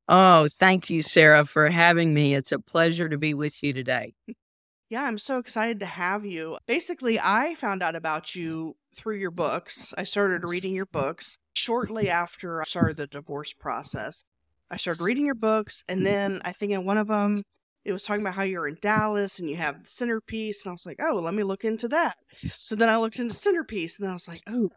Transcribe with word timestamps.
Oh, 0.09 0.47
thank 0.49 0.91
you, 0.91 1.03
Sarah, 1.03 1.45
for 1.45 1.71
having 1.71 2.15
me. 2.15 2.37
It's 2.37 2.53
a 2.53 2.61
pleasure 2.61 3.09
to 3.09 3.19
be 3.19 3.35
with 3.35 3.65
you 3.65 3.73
today. 3.73 4.15
Yeah, 4.89 5.05
I'm 5.05 5.19
so 5.19 5.39
excited 5.39 5.81
to 5.81 5.87
have 5.87 6.25
you. 6.25 6.59
Basically, 6.67 7.19
I 7.19 7.55
found 7.55 7.83
out 7.83 7.97
about 7.97 8.35
you 8.35 8.77
through 8.95 9.17
your 9.17 9.33
books. 9.33 9.93
I 9.99 10.05
started 10.05 10.49
reading 10.49 10.75
your 10.75 10.87
books 10.87 11.39
shortly 11.55 12.09
after 12.09 12.61
I 12.61 12.65
started 12.65 12.97
the 12.97 13.07
divorce 13.07 13.53
process. 13.53 14.23
I 14.71 14.77
started 14.77 15.03
reading 15.03 15.27
your 15.27 15.35
books, 15.35 15.83
and 15.89 15.99
mm-hmm. 15.99 16.05
then 16.05 16.41
I 16.45 16.53
think 16.53 16.73
in 16.73 16.85
one 16.85 16.99
of 16.99 17.09
them, 17.09 17.43
it 17.85 17.93
was 17.93 18.05
talking 18.05 18.23
about 18.23 18.35
how 18.35 18.43
you're 18.43 18.69
in 18.69 18.79
Dallas 18.81 19.39
and 19.39 19.49
you 19.49 19.57
have 19.57 19.85
the 19.85 19.89
centerpiece. 19.89 20.65
And 20.65 20.71
I 20.71 20.73
was 20.73 20.87
like, 20.87 20.99
oh, 21.01 21.17
let 21.17 21.35
me 21.35 21.43
look 21.43 21.65
into 21.65 21.89
that. 21.89 22.17
So 22.33 22.75
then 22.75 22.89
I 22.89 22.97
looked 22.97 23.19
into 23.19 23.35
centerpiece, 23.35 23.99
and 23.99 24.09
I 24.09 24.13
was 24.13 24.29
like, 24.29 24.41
oh, 24.49 24.71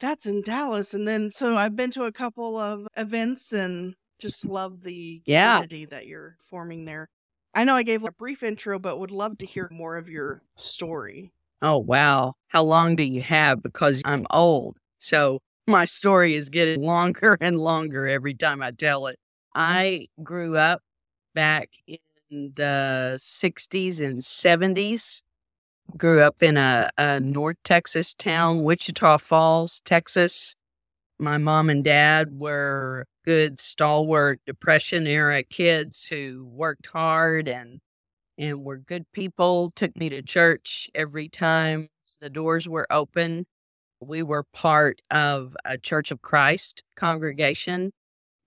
that's 0.00 0.26
in 0.26 0.42
Dallas. 0.42 0.94
And 0.94 1.06
then 1.06 1.30
so 1.30 1.56
I've 1.56 1.76
been 1.76 1.90
to 1.92 2.04
a 2.04 2.12
couple 2.12 2.56
of 2.56 2.86
events 2.96 3.52
and 3.52 3.94
just 4.20 4.44
love 4.44 4.82
the 4.82 5.22
Yeah. 5.26 5.56
community 5.56 5.86
that 5.86 6.06
you're 6.06 6.36
forming 6.48 6.84
there. 6.84 7.08
I 7.54 7.64
know 7.64 7.74
I 7.74 7.82
gave 7.82 8.04
a 8.04 8.12
brief 8.12 8.42
intro, 8.42 8.78
but 8.78 8.98
would 8.98 9.10
love 9.10 9.38
to 9.38 9.46
hear 9.46 9.68
more 9.72 9.96
of 9.96 10.08
your 10.08 10.42
story. 10.56 11.32
Oh, 11.62 11.78
wow. 11.78 12.34
How 12.48 12.62
long 12.62 12.96
do 12.96 13.02
you 13.02 13.20
have? 13.22 13.62
Because 13.62 14.02
I'm 14.04 14.26
old. 14.30 14.76
So 14.98 15.40
my 15.66 15.84
story 15.84 16.34
is 16.34 16.48
getting 16.48 16.82
longer 16.86 17.36
and 17.40 17.58
longer 17.58 18.08
every 18.08 18.34
time 18.34 18.62
I 18.62 18.70
tell 18.70 19.06
it. 19.06 19.18
Mm-hmm. 19.56 19.60
I 19.60 20.06
grew 20.22 20.56
up 20.56 20.82
back 21.34 21.70
in 21.86 22.52
the 22.54 23.16
60s 23.18 24.00
and 24.00 24.20
70s. 24.20 25.22
Grew 25.96 26.20
up 26.20 26.40
in 26.42 26.56
a, 26.56 26.88
a 26.98 27.18
North 27.18 27.56
Texas 27.64 28.14
town, 28.14 28.62
Wichita 28.62 29.18
Falls, 29.18 29.80
Texas. 29.84 30.54
My 31.18 31.36
mom 31.36 31.68
and 31.68 31.82
dad 31.82 32.38
were 32.38 33.06
good, 33.24 33.58
stalwart 33.58 34.40
Depression 34.46 35.06
era 35.06 35.42
kids 35.42 36.06
who 36.06 36.46
worked 36.50 36.86
hard 36.86 37.48
and 37.48 37.80
and 38.38 38.64
were 38.64 38.78
good 38.78 39.04
people, 39.12 39.70
took 39.76 39.96
me 39.96 40.08
to 40.08 40.22
church 40.22 40.90
every 40.94 41.28
time 41.28 41.88
the 42.20 42.30
doors 42.30 42.68
were 42.68 42.86
open. 42.90 43.46
We 44.00 44.22
were 44.22 44.44
part 44.44 45.02
of 45.10 45.56
a 45.64 45.76
Church 45.78 46.10
of 46.10 46.22
Christ 46.22 46.82
congregation 46.96 47.92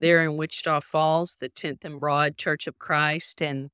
there 0.00 0.22
in 0.24 0.36
Wichita 0.36 0.80
Falls, 0.80 1.36
the 1.40 1.48
10th 1.48 1.84
and 1.84 2.00
Broad 2.00 2.36
Church 2.36 2.66
of 2.66 2.78
Christ 2.78 3.40
and 3.42 3.70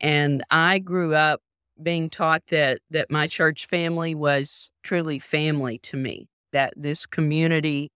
and 0.00 0.42
I 0.50 0.80
grew 0.80 1.14
up 1.14 1.40
being 1.82 2.10
taught 2.10 2.42
that 2.48 2.80
that 2.90 3.10
my 3.10 3.26
church 3.28 3.66
family 3.66 4.14
was 4.14 4.70
truly 4.82 5.18
family 5.18 5.78
to 5.78 5.96
me, 5.96 6.28
that 6.52 6.74
this 6.76 7.06
community 7.06 7.90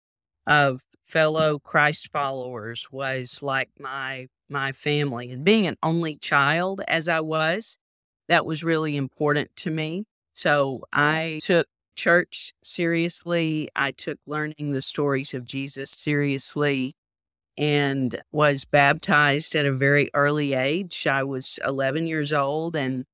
of 0.47 0.83
fellow 1.06 1.59
Christ 1.59 2.11
followers 2.12 2.89
was 2.91 3.41
like 3.43 3.71
my 3.78 4.28
my 4.49 4.72
family 4.72 5.31
and 5.31 5.44
being 5.44 5.67
an 5.67 5.77
only 5.83 6.17
child 6.17 6.81
as 6.87 7.09
I 7.09 7.21
was 7.21 7.78
that 8.28 8.47
was 8.47 8.62
really 8.65 8.97
important 8.97 9.50
to 9.56 9.71
me. 9.71 10.05
So 10.34 10.83
I 10.93 11.39
took 11.43 11.67
church 11.97 12.53
seriously 12.62 13.71
I 13.75 13.91
took 13.93 14.19
learning 14.27 14.72
the 14.72 14.83
stories 14.83 15.33
of 15.33 15.47
Jesus 15.47 15.91
seriously 15.91 16.94
and 17.56 18.21
was 18.33 18.65
baptized 18.65 19.56
at 19.56 19.65
a 19.65 19.73
very 19.73 20.11
early 20.12 20.53
age. 20.53 21.06
I 21.06 21.23
was 21.25 21.59
11 21.65 22.06
years 22.06 22.33
old 22.33 22.77
and 22.77 23.05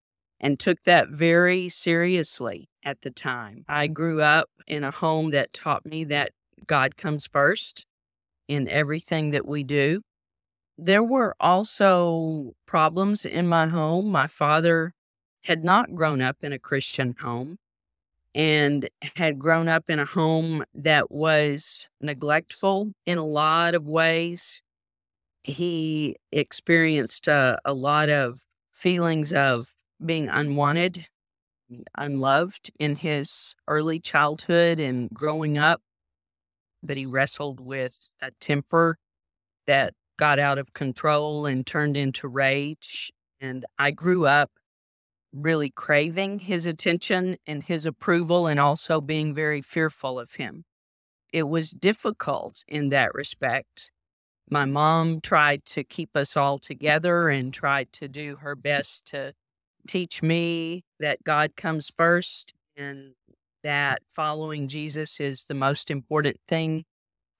and 0.40 0.58
took 0.58 0.82
that 0.82 1.08
very 1.08 1.68
seriously 1.68 2.68
at 2.84 3.02
the 3.02 3.10
time. 3.10 3.64
I 3.68 3.86
grew 3.86 4.20
up 4.20 4.50
in 4.66 4.82
a 4.82 4.90
home 4.90 5.30
that 5.30 5.52
taught 5.52 5.86
me 5.86 6.02
that 6.04 6.32
God 6.66 6.96
comes 6.96 7.26
first 7.26 7.86
in 8.48 8.68
everything 8.68 9.30
that 9.30 9.46
we 9.46 9.62
do. 9.62 10.02
There 10.78 11.02
were 11.02 11.34
also 11.38 12.52
problems 12.66 13.24
in 13.24 13.46
my 13.46 13.66
home. 13.66 14.10
My 14.10 14.26
father 14.26 14.94
had 15.44 15.64
not 15.64 15.94
grown 15.94 16.20
up 16.20 16.36
in 16.42 16.52
a 16.52 16.58
Christian 16.58 17.14
home 17.20 17.58
and 18.34 18.88
had 19.16 19.38
grown 19.38 19.68
up 19.68 19.90
in 19.90 19.98
a 19.98 20.04
home 20.04 20.64
that 20.74 21.10
was 21.10 21.88
neglectful 22.00 22.92
in 23.04 23.18
a 23.18 23.26
lot 23.26 23.74
of 23.74 23.86
ways. 23.86 24.62
He 25.44 26.16
experienced 26.30 27.28
a, 27.28 27.58
a 27.64 27.74
lot 27.74 28.08
of 28.08 28.40
feelings 28.70 29.32
of 29.32 29.74
being 30.04 30.28
unwanted, 30.28 31.06
unloved 31.96 32.70
in 32.78 32.96
his 32.96 33.54
early 33.68 34.00
childhood 34.00 34.80
and 34.80 35.10
growing 35.10 35.58
up 35.58 35.82
that 36.82 36.96
he 36.96 37.06
wrestled 37.06 37.60
with 37.60 38.10
a 38.20 38.30
temper 38.40 38.98
that 39.66 39.94
got 40.18 40.38
out 40.38 40.58
of 40.58 40.72
control 40.72 41.46
and 41.46 41.66
turned 41.66 41.96
into 41.96 42.28
rage. 42.28 43.12
And 43.40 43.64
I 43.78 43.90
grew 43.90 44.26
up 44.26 44.50
really 45.32 45.70
craving 45.70 46.40
his 46.40 46.66
attention 46.66 47.36
and 47.46 47.62
his 47.62 47.86
approval 47.86 48.46
and 48.46 48.60
also 48.60 49.00
being 49.00 49.34
very 49.34 49.62
fearful 49.62 50.18
of 50.18 50.34
him. 50.34 50.64
It 51.32 51.44
was 51.44 51.70
difficult 51.70 52.64
in 52.68 52.90
that 52.90 53.14
respect. 53.14 53.90
My 54.50 54.66
mom 54.66 55.20
tried 55.22 55.64
to 55.66 55.82
keep 55.82 56.14
us 56.14 56.36
all 56.36 56.58
together 56.58 57.30
and 57.30 57.54
tried 57.54 57.90
to 57.92 58.08
do 58.08 58.36
her 58.36 58.54
best 58.54 59.06
to 59.06 59.32
teach 59.88 60.22
me 60.22 60.84
that 61.00 61.24
God 61.24 61.56
comes 61.56 61.90
first 61.96 62.52
and 62.76 63.14
that 63.62 64.02
following 64.14 64.68
Jesus 64.68 65.20
is 65.20 65.44
the 65.44 65.54
most 65.54 65.90
important 65.90 66.36
thing 66.48 66.84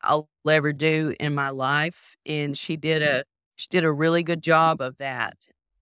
I'll 0.02 0.28
ever 0.48 0.72
do 0.72 1.14
in 1.20 1.34
my 1.34 1.50
life. 1.50 2.16
And 2.26 2.56
she 2.56 2.76
did 2.76 3.02
mm-hmm. 3.02 3.20
a 3.20 3.24
she 3.56 3.69
did 3.70 3.84
a 3.84 3.92
really 3.92 4.22
good 4.22 4.42
job 4.42 4.80
of 4.80 4.96
that. 4.98 5.36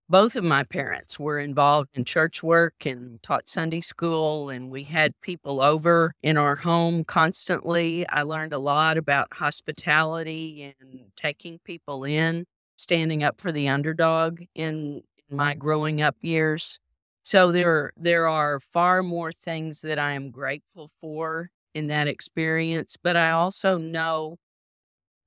Both 0.07 0.35
of 0.35 0.43
my 0.43 0.63
parents 0.63 1.17
were 1.17 1.39
involved 1.39 1.91
in 1.93 2.03
church 2.03 2.43
work 2.43 2.85
and 2.85 3.23
taught 3.23 3.47
Sunday 3.47 3.79
school, 3.79 4.49
and 4.49 4.69
we 4.69 4.83
had 4.83 5.13
people 5.21 5.61
over 5.61 6.13
in 6.21 6.35
our 6.35 6.57
home 6.57 7.05
constantly. 7.05 8.05
I 8.09 8.23
learned 8.23 8.51
a 8.51 8.59
lot 8.59 8.97
about 8.97 9.29
hospitality 9.31 10.75
and 10.77 11.05
taking 11.15 11.59
people 11.63 12.03
in, 12.03 12.43
standing 12.75 13.23
up 13.23 13.39
for 13.39 13.53
the 13.53 13.69
underdog 13.69 14.41
in 14.53 15.03
my 15.29 15.53
growing 15.53 16.01
up 16.01 16.17
years. 16.19 16.77
So 17.23 17.51
there 17.51 17.91
there 17.97 18.27
are 18.27 18.59
far 18.59 19.03
more 19.03 19.31
things 19.31 19.81
that 19.81 19.99
I 19.99 20.13
am 20.13 20.31
grateful 20.31 20.89
for 20.99 21.51
in 21.73 21.87
that 21.87 22.07
experience, 22.07 22.97
but 23.01 23.15
I 23.15 23.31
also 23.31 23.77
know 23.77 24.37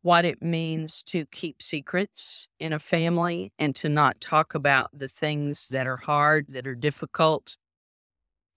what 0.02 0.24
it 0.24 0.42
means 0.42 1.02
to 1.04 1.26
keep 1.26 1.62
secrets 1.62 2.48
in 2.60 2.72
a 2.72 2.78
family 2.78 3.52
and 3.58 3.74
to 3.76 3.88
not 3.88 4.20
talk 4.20 4.54
about 4.54 4.90
the 4.92 5.08
things 5.08 5.68
that 5.70 5.86
are 5.86 5.98
hard, 5.98 6.46
that 6.50 6.66
are 6.66 6.74
difficult. 6.76 7.56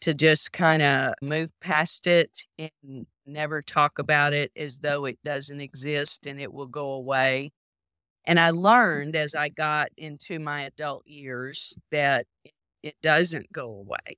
to 0.02 0.14
just 0.14 0.52
kind 0.52 0.82
of 0.82 1.14
move 1.22 1.52
past 1.60 2.08
it 2.08 2.46
and 2.60 3.06
never 3.26 3.62
talk 3.62 4.00
about 4.00 4.34
it 4.34 4.52
as 4.56 4.80
though 4.80 5.06
it 5.06 5.18
doesn't 5.26 5.60
exist 5.60 6.26
and 6.28 6.40
it 6.40 6.54
will 6.54 6.68
go 6.68 6.92
away. 6.92 7.52
And 8.26 8.40
I 8.40 8.52
learned 8.52 9.16
as 9.16 9.36
I 9.36 9.50
got 9.50 9.90
into 9.98 10.40
my 10.40 10.64
adult 10.64 11.08
years 11.08 11.76
that 11.92 12.28
it 12.84 12.96
doesn't 13.02 13.52
go 13.52 13.70
away. 13.70 14.18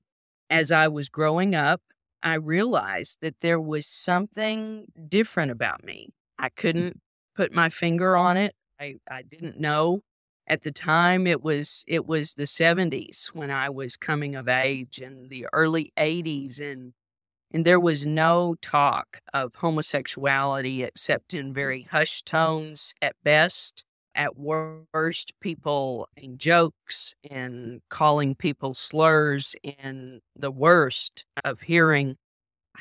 As 0.49 0.71
I 0.71 0.87
was 0.87 1.09
growing 1.09 1.55
up, 1.55 1.81
I 2.21 2.35
realized 2.35 3.19
that 3.21 3.41
there 3.41 3.59
was 3.59 3.85
something 3.87 4.85
different 5.07 5.51
about 5.51 5.83
me. 5.83 6.09
I 6.37 6.49
couldn't 6.49 6.99
put 7.35 7.53
my 7.53 7.69
finger 7.69 8.17
on 8.17 8.37
it. 8.37 8.55
I, 8.79 8.95
I 9.09 9.21
didn't 9.21 9.59
know 9.59 10.01
at 10.49 10.63
the 10.63 10.71
time 10.71 11.27
it 11.27 11.43
was 11.43 11.85
it 11.87 12.07
was 12.07 12.33
the 12.33 12.43
70s 12.43 13.27
when 13.27 13.51
I 13.51 13.69
was 13.69 13.95
coming 13.95 14.35
of 14.35 14.47
age 14.49 14.99
and 14.99 15.29
the 15.29 15.45
early 15.53 15.93
80s 15.97 16.59
and 16.59 16.93
and 17.51 17.65
there 17.65 17.79
was 17.79 18.05
no 18.05 18.55
talk 18.61 19.21
of 19.33 19.55
homosexuality 19.55 20.83
except 20.83 21.33
in 21.33 21.53
very 21.53 21.83
hushed 21.83 22.25
tones 22.25 22.93
at 23.01 23.15
best 23.23 23.83
at 24.15 24.37
worst 24.37 25.33
people 25.41 26.07
in 26.17 26.37
jokes 26.37 27.15
mm. 27.25 27.35
and 27.35 27.81
calling 27.89 28.35
people 28.35 28.73
slurs 28.73 29.55
and 29.79 30.21
the 30.35 30.51
worst 30.51 31.25
of 31.43 31.61
hearing 31.61 32.15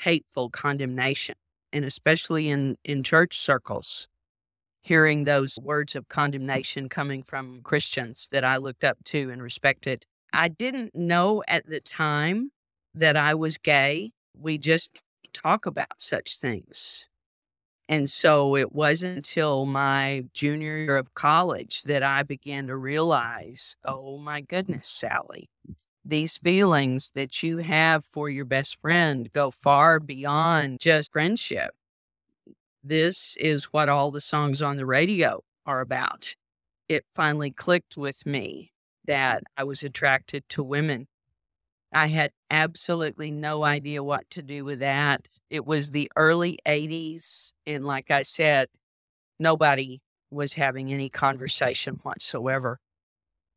hateful 0.00 0.48
condemnation 0.50 1.34
and 1.72 1.84
especially 1.84 2.48
in 2.48 2.76
in 2.84 3.02
church 3.02 3.38
circles 3.38 4.08
hearing 4.88 5.25
those 5.25 5.58
words 5.62 5.94
of 5.94 6.08
condemnation 6.08 6.88
coming 6.88 7.22
from 7.22 7.60
Christians 7.62 8.26
that 8.32 8.42
I 8.42 8.56
looked 8.56 8.84
up 8.84 8.96
to 9.04 9.30
and 9.30 9.42
respected. 9.42 10.06
I 10.32 10.48
didn't 10.48 10.94
know 10.94 11.42
at 11.46 11.66
the 11.66 11.80
time 11.80 12.52
that 12.94 13.14
I 13.14 13.34
was 13.34 13.58
gay. 13.58 14.12
We 14.34 14.56
just 14.56 15.02
talk 15.34 15.66
about 15.66 16.00
such 16.00 16.38
things. 16.38 17.06
And 17.88 18.11
so 18.11 18.55
it 18.56 18.73
wasn't 18.75 19.17
until 19.17 19.64
my 19.64 20.25
junior 20.35 20.76
year 20.76 20.96
of 20.96 21.14
college 21.14 21.85
that 21.85 22.02
I 22.02 22.23
began 22.23 22.67
to 22.67 22.76
realize, 22.76 23.76
oh 23.85 24.19
my 24.19 24.43
goodness, 24.43 24.88
Sally, 24.88 25.49
these 26.05 26.37
feelings 26.37 27.12
that 27.14 27.43
you 27.43 27.58
have 27.58 28.05
for 28.05 28.29
your 28.29 28.44
best 28.44 28.79
friend 28.81 29.31
go 29.32 29.50
far 29.50 30.00
beyond 30.00 30.81
just 30.81 31.12
friendship 31.12 31.75
this 32.88 33.37
is 33.38 33.64
what 33.67 33.88
all 33.88 34.11
the 34.11 34.20
songs 34.20 34.62
on 34.62 34.76
the 34.76 34.87
radio 34.87 35.43
are 35.67 35.81
about. 35.81 36.35
It 36.88 37.05
finally 37.14 37.50
clicked 37.50 37.96
with 37.96 38.25
me 38.25 38.73
that 39.06 39.43
I 39.56 39.64
was 39.64 39.82
attracted 39.82 40.49
to 40.50 40.62
women. 40.62 41.06
I 41.93 42.08
had 42.08 42.32
absolutely 42.50 43.31
no 43.31 43.64
idea 43.64 44.02
what 44.02 44.29
to 44.31 44.43
do 44.43 44.64
with 44.64 44.81
that. 44.81 45.29
It 45.50 45.67
was 45.67 45.90
the 45.90 46.11
early 46.17 46.58
80s. 46.67 47.52
And 47.67 47.85
like 47.85 48.11
I 48.11 48.23
said, 48.23 48.69
nobody 49.38 50.00
was 50.31 50.55
having 50.55 50.93
any 50.93 51.08
conversation 51.08 52.00
whatsoever. 52.02 52.79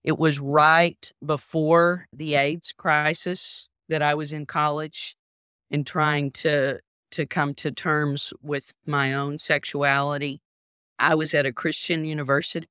It 0.03 0.17
was 0.17 0.39
right 0.39 1.11
before 1.23 2.07
the 2.13 2.35
AIDS 2.35 2.71
crisis 2.71 3.69
that 3.89 4.01
I 4.01 4.15
was 4.15 4.31
in 4.31 4.45
college 4.45 5.15
and 5.69 5.85
trying 5.85 6.31
to 6.31 6.79
to 7.11 7.25
come 7.25 7.53
to 7.53 7.71
terms 7.71 8.31
with 8.41 8.73
my 8.85 9.13
own 9.13 9.37
sexuality. 9.37 10.39
I 10.97 11.13
was 11.15 11.33
at 11.33 11.45
a 11.45 11.51
Christian 11.51 12.05
university. 12.05 12.67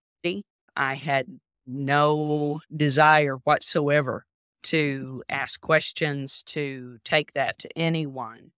I 0.74 0.94
had 0.94 1.26
no 1.66 2.60
desire 2.74 3.36
whatsoever 3.44 4.24
to 4.64 5.22
ask 5.28 5.60
questions, 5.60 6.42
to 6.44 6.98
take 7.04 7.32
that 7.32 7.58
to 7.60 7.68
anyone. 7.76 8.52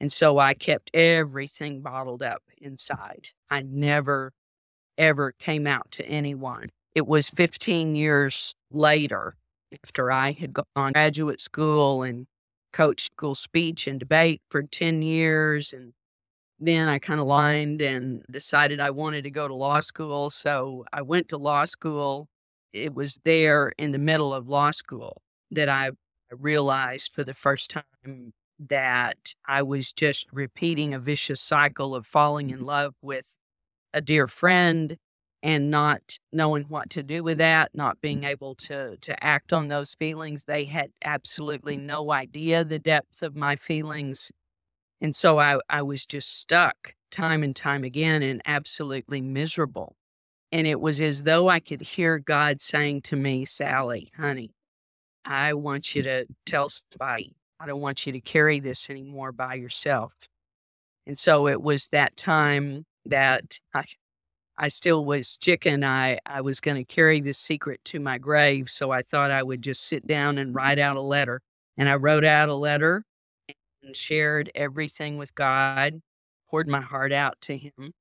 And 0.00 0.12
so 0.12 0.38
I 0.38 0.54
kept 0.54 0.90
everything 0.94 1.80
bottled 1.80 2.22
up 2.22 2.42
inside. 2.58 3.30
I 3.50 3.62
never, 3.62 4.32
ever 4.96 5.32
came 5.32 5.66
out 5.66 5.90
to 5.92 6.06
anyone. 6.06 6.70
It 6.94 7.06
was 7.06 7.30
15 7.30 7.94
years 7.94 8.54
later, 8.70 9.36
after 9.84 10.10
I 10.10 10.32
had 10.32 10.52
gone 10.52 10.64
to 10.74 10.92
graduate 10.92 11.40
school 11.40 12.02
and 12.02 12.26
coached 12.72 13.12
school 13.12 13.34
speech 13.34 13.86
and 13.86 13.98
debate 13.98 14.40
for 14.50 14.62
10 14.62 15.02
years. 15.02 15.72
And 15.72 15.94
then 16.60 16.88
I 16.88 16.98
kind 16.98 17.20
of 17.20 17.26
lined 17.26 17.80
and 17.80 18.24
decided 18.30 18.80
I 18.80 18.90
wanted 18.90 19.24
to 19.24 19.30
go 19.30 19.48
to 19.48 19.54
law 19.54 19.80
school. 19.80 20.30
So 20.30 20.84
I 20.92 21.02
went 21.02 21.28
to 21.30 21.38
law 21.38 21.64
school. 21.64 22.28
It 22.72 22.94
was 22.94 23.18
there 23.24 23.72
in 23.78 23.92
the 23.92 23.98
middle 23.98 24.32
of 24.32 24.48
law 24.48 24.70
school 24.70 25.22
that 25.50 25.68
I 25.68 25.90
realized 26.30 27.12
for 27.12 27.24
the 27.24 27.34
first 27.34 27.70
time 27.70 28.32
that 28.58 29.34
I 29.46 29.62
was 29.62 29.92
just 29.92 30.26
repeating 30.32 30.92
a 30.92 30.98
vicious 30.98 31.40
cycle 31.40 31.94
of 31.94 32.06
falling 32.06 32.50
in 32.50 32.56
mm-hmm. 32.56 32.66
love 32.66 32.94
with 33.02 33.36
a 33.94 34.00
dear 34.00 34.26
friend 34.26 34.96
and 35.42 35.70
not 35.70 36.18
knowing 36.32 36.64
what 36.64 36.90
to 36.90 37.02
do 37.02 37.22
with 37.22 37.38
that, 37.38 37.70
not 37.72 38.00
being 38.00 38.18
mm-hmm. 38.18 38.30
able 38.30 38.54
to 38.56 38.96
to 38.96 39.24
act 39.24 39.52
on 39.52 39.68
those 39.68 39.94
feelings. 39.94 40.44
They 40.44 40.64
had 40.64 40.90
absolutely 41.04 41.76
mm-hmm. 41.76 41.86
no 41.86 42.10
idea 42.10 42.64
the 42.64 42.78
depth 42.78 43.22
of 43.22 43.36
my 43.36 43.56
feelings. 43.56 44.32
And 45.00 45.14
so 45.14 45.38
I, 45.38 45.60
I 45.70 45.82
was 45.82 46.04
just 46.04 46.40
stuck 46.40 46.94
time 47.12 47.44
and 47.44 47.54
time 47.54 47.84
again 47.84 48.22
and 48.22 48.42
absolutely 48.44 49.20
miserable. 49.20 49.94
And 50.50 50.66
it 50.66 50.80
was 50.80 51.00
as 51.00 51.22
though 51.22 51.48
I 51.48 51.60
could 51.60 51.82
hear 51.82 52.18
God 52.18 52.60
saying 52.60 53.02
to 53.02 53.16
me, 53.16 53.44
Sally, 53.44 54.10
honey, 54.16 54.50
I 55.24 55.54
want 55.54 55.94
you 55.94 56.02
to 56.02 56.26
tell 56.46 56.68
somebody. 56.68 57.34
I 57.60 57.66
don't 57.66 57.80
want 57.80 58.06
you 58.06 58.12
to 58.12 58.20
carry 58.20 58.60
this 58.60 58.88
anymore 58.88 59.32
by 59.32 59.54
yourself. 59.54 60.14
And 61.06 61.18
so 61.18 61.48
it 61.48 61.60
was 61.60 61.88
that 61.88 62.16
time 62.16 62.84
that 63.06 63.58
I 63.74 63.84
I 64.60 64.68
still 64.68 65.04
was 65.04 65.36
chicken. 65.36 65.84
I, 65.84 66.18
I 66.26 66.40
was 66.40 66.58
going 66.58 66.76
to 66.76 66.84
carry 66.84 67.20
this 67.20 67.38
secret 67.38 67.80
to 67.84 68.00
my 68.00 68.18
grave. 68.18 68.68
So 68.68 68.90
I 68.90 69.02
thought 69.02 69.30
I 69.30 69.44
would 69.44 69.62
just 69.62 69.84
sit 69.84 70.04
down 70.04 70.36
and 70.36 70.52
write 70.52 70.80
out 70.80 70.96
a 70.96 71.00
letter. 71.00 71.40
And 71.76 71.88
I 71.88 71.94
wrote 71.94 72.24
out 72.24 72.48
a 72.48 72.54
letter 72.54 73.04
and 73.84 73.94
shared 73.94 74.50
everything 74.56 75.16
with 75.16 75.32
God, 75.36 76.02
poured 76.50 76.66
my 76.66 76.80
heart 76.80 77.12
out 77.12 77.40
to 77.42 77.56
Him. 77.56 77.92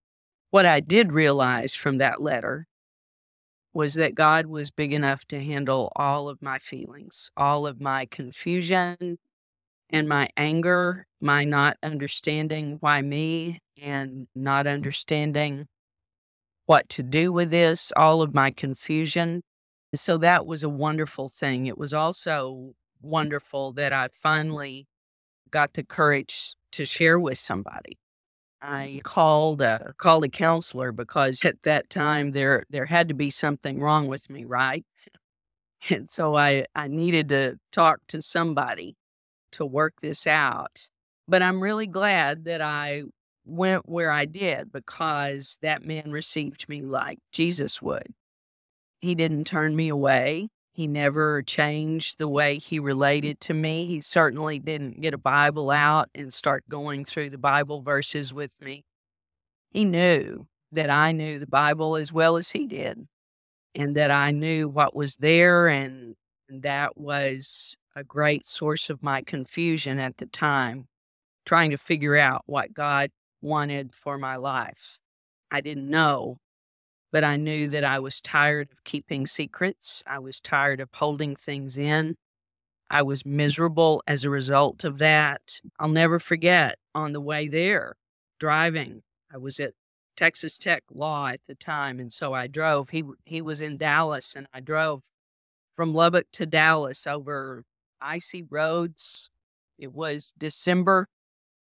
What 0.50 0.66
I 0.66 0.80
did 0.80 1.12
realize 1.12 1.76
from 1.76 2.00
that 2.00 2.22
letter 2.22 2.66
was 3.78 3.94
that 3.94 4.16
God 4.16 4.48
was 4.48 4.72
big 4.72 4.92
enough 4.92 5.24
to 5.26 5.40
handle 5.40 5.92
all 5.96 6.30
of 6.30 6.42
my 6.42 6.58
feelings, 6.58 7.30
all 7.38 7.68
of 7.68 7.80
my 7.80 8.08
confusion 8.08 9.20
and 9.92 10.10
my 10.10 10.28
anger, 10.36 11.06
my 11.22 11.44
not 11.44 11.78
understanding 11.84 12.78
why 12.80 13.04
me 13.04 13.60
and 13.80 14.26
not 14.34 14.66
understanding 14.66 15.68
what 16.66 16.90
to 16.90 17.04
do 17.04 17.32
with 17.32 17.52
this, 17.52 17.94
all 17.96 18.24
of 18.24 18.34
my 18.34 18.50
confusion. 18.50 19.44
So 19.94 20.18
that 20.18 20.48
was 20.48 20.64
a 20.64 20.70
wonderful 20.70 21.30
thing. 21.30 21.68
It 21.68 21.78
was 21.78 21.94
also 21.94 22.74
wonderful 23.00 23.74
that 23.74 23.94
I 23.94 24.08
finally 24.12 24.88
got 25.52 25.76
the 25.76 25.84
courage 25.84 26.56
to 26.72 26.84
share 26.84 27.20
with 27.20 27.38
somebody. 27.38 28.00
I 28.62 29.02
called 29.04 29.62
a 29.62 29.94
called 29.98 30.24
a 30.26 30.30
counselor 30.30 30.92
because 30.92 31.46
at 31.46 31.62
that 31.64 31.90
time 31.90 32.32
there 32.32 32.64
there 32.70 32.86
had 32.86 33.08
to 33.10 33.14
be 33.14 33.30
something 33.30 33.80
wrong 33.80 34.08
with 34.08 34.30
me, 34.30 34.46
right? 34.46 34.86
And 35.90 36.10
so 36.10 36.36
I 36.36 36.66
I 36.76 36.88
needed 36.88 37.30
to 37.30 37.58
talk 37.72 38.00
to 38.10 38.22
somebody 38.22 38.96
to 39.54 39.66
work 39.66 39.96
this 40.02 40.28
out. 40.28 40.90
But 41.28 41.44
I'm 41.44 41.62
really 41.62 41.88
glad 41.88 42.46
that 42.46 42.62
I 42.62 43.04
went 43.46 43.90
where 43.90 44.12
I 44.12 44.26
did 44.26 44.72
because 44.74 45.58
that 45.64 45.84
man 45.86 46.12
received 46.12 46.70
me 46.70 46.82
like 46.84 47.20
Jesus 47.34 47.82
would. 47.82 48.14
He 49.02 49.16
didn't 49.16 49.46
turn 49.46 49.76
me 49.76 49.90
away. 49.90 50.50
He 50.78 50.86
never 50.86 51.42
changed 51.42 52.20
the 52.20 52.28
way 52.28 52.60
he 52.60 52.78
related 52.78 53.40
to 53.42 53.56
me. 53.56 53.88
He 53.88 54.00
certainly 54.00 54.60
didn't 54.60 55.02
get 55.02 55.16
a 55.16 55.18
Bible 55.18 55.72
out 55.72 56.08
and 56.14 56.32
start 56.32 56.70
going 56.70 57.04
through 57.04 57.32
the 57.32 57.40
Bible 57.40 57.82
verses 57.82 58.32
with 58.32 58.52
me. 58.62 58.86
He 59.72 59.86
knew 59.86 60.46
that 60.72 60.92
I 60.92 61.14
knew 61.14 61.40
the 61.40 61.48
Bible 61.48 61.96
as 61.96 62.14
well 62.14 62.38
as 62.38 62.52
he 62.52 62.68
did, 62.68 63.08
and 63.74 63.96
that 63.96 64.12
I 64.12 64.30
knew 64.30 64.70
what 64.70 64.96
was 64.96 65.16
there, 65.16 65.68
and 65.68 66.16
that 66.48 66.96
was 66.96 67.76
a 67.96 68.04
great 68.04 68.46
source 68.46 68.92
of 68.92 69.02
my 69.02 69.24
confusion 69.24 69.98
at 69.98 70.18
the 70.18 70.28
time, 70.28 70.86
trying 71.44 71.72
to 71.72 71.78
figure 71.78 72.18
out 72.18 72.44
what 72.46 72.76
God 72.76 73.10
wanted 73.42 73.96
for 73.96 74.20
my 74.20 74.36
life. 74.36 75.00
I 75.50 75.62
didn't 75.62 75.90
know, 75.90 76.38
but 77.12 77.24
I 77.24 77.38
knew 77.38 77.68
that 77.70 77.84
I 77.84 78.00
was 78.00 78.22
tired 78.22 78.70
of 78.72 78.84
keeping 78.84 79.26
secrets. 79.26 80.04
I 80.08 80.20
was 80.20 80.42
tired 80.42 80.80
of 80.82 80.90
holding 80.94 81.36
things 81.36 81.78
in. 81.78 82.16
I 82.90 83.02
was 83.02 83.26
miserable 83.26 84.04
as 84.08 84.24
a 84.24 84.30
result 84.30 84.84
of 84.84 84.98
that. 85.00 85.62
I'll 85.80 85.90
never 85.90 86.20
forget 86.20 86.80
on 86.96 87.12
the 87.12 87.22
way 87.22 87.48
there, 87.48 87.96
driving. 88.40 89.04
I 89.34 89.38
was 89.38 89.60
at 89.60 89.74
Texas 90.16 90.58
Tech 90.58 90.84
Law 90.92 91.28
at 91.28 91.42
the 91.48 91.56
time, 91.56 92.00
and 92.00 92.12
so 92.12 92.34
I 92.34 92.48
drove. 92.48 92.90
He 92.90 93.04
he 93.26 93.42
was 93.42 93.62
in 93.62 93.78
Dallas, 93.78 94.34
and 94.36 94.48
I 94.54 94.62
drove 94.62 95.04
from 95.76 95.94
Lubbock 95.94 96.28
to 96.34 96.46
Dallas 96.46 97.06
over 97.06 97.64
icy 98.02 98.44
roads 98.44 99.30
It 99.78 99.94
was 99.94 100.34
December 100.38 101.08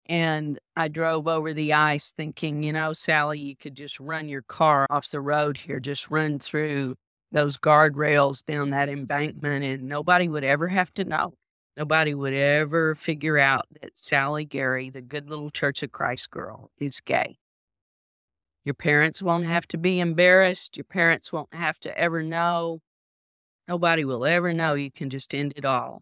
and 0.09 0.59
I 0.75 0.87
drove 0.87 1.27
over 1.27 1.53
the 1.53 1.73
ice 1.73 2.11
thinking, 2.11 2.63
you 2.63 2.73
know, 2.73 2.93
Sally, 2.93 3.39
you 3.39 3.55
could 3.55 3.75
just 3.75 3.99
run 3.99 4.29
your 4.29 4.41
car 4.41 4.87
off 4.89 5.09
the 5.09 5.21
road 5.21 5.57
here, 5.57 5.79
just 5.79 6.09
run 6.09 6.39
through 6.39 6.95
those 7.31 7.57
guardrails 7.57 8.45
down 8.45 8.69
that 8.69 8.89
embankment, 8.89 9.63
and 9.63 9.83
nobody 9.83 10.29
would 10.29 10.43
ever 10.43 10.67
have 10.67 10.93
to 10.93 11.03
know. 11.03 11.33
Nobody 11.75 12.15
would 12.15 12.33
ever 12.33 12.95
figure 12.95 13.37
out 13.37 13.67
that 13.81 13.97
Sally 13.97 14.45
Gary, 14.45 14.89
the 14.89 15.01
good 15.01 15.29
little 15.29 15.51
Church 15.51 15.83
of 15.83 15.91
Christ 15.91 16.31
girl, 16.31 16.71
is 16.79 16.99
gay. 17.01 17.37
Your 18.65 18.73
parents 18.73 19.21
won't 19.21 19.45
have 19.45 19.67
to 19.67 19.77
be 19.77 19.99
embarrassed. 19.99 20.75
Your 20.75 20.85
parents 20.85 21.31
won't 21.31 21.53
have 21.53 21.79
to 21.81 21.97
ever 21.97 22.23
know. 22.23 22.79
Nobody 23.67 24.03
will 24.03 24.25
ever 24.25 24.53
know. 24.53 24.73
You 24.73 24.91
can 24.91 25.09
just 25.09 25.35
end 25.35 25.53
it 25.55 25.65
all. 25.65 26.01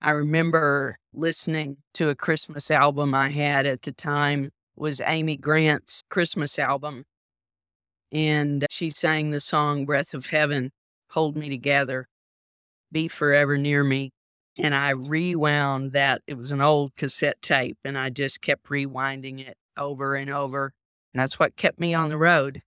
I 0.00 0.10
remember 0.10 0.98
listening 1.12 1.78
to 1.94 2.10
a 2.10 2.14
Christmas 2.14 2.70
album 2.70 3.14
I 3.14 3.30
had 3.30 3.66
at 3.66 3.82
the 3.82 3.92
time 3.92 4.50
was 4.76 5.00
Amy 5.00 5.36
Grant's 5.36 6.02
Christmas 6.10 6.58
album. 6.58 7.04
And 8.12 8.66
she 8.70 8.90
sang 8.90 9.30
the 9.30 9.40
song 9.40 9.86
Breath 9.86 10.14
of 10.14 10.26
Heaven, 10.26 10.70
Hold 11.10 11.36
Me 11.36 11.48
Together, 11.48 12.08
Be 12.92 13.08
Forever 13.08 13.56
Near 13.56 13.82
Me. 13.82 14.10
And 14.58 14.74
I 14.74 14.90
rewound 14.90 15.92
that. 15.92 16.22
It 16.26 16.34
was 16.34 16.52
an 16.52 16.60
old 16.60 16.94
cassette 16.96 17.42
tape, 17.42 17.78
and 17.84 17.98
I 17.98 18.10
just 18.10 18.40
kept 18.40 18.68
rewinding 18.68 19.46
it 19.46 19.56
over 19.76 20.14
and 20.14 20.30
over. 20.30 20.72
And 21.12 21.20
that's 21.20 21.38
what 21.38 21.56
kept 21.56 21.80
me 21.80 21.94
on 21.94 22.10
the 22.10 22.16
road. 22.18 22.62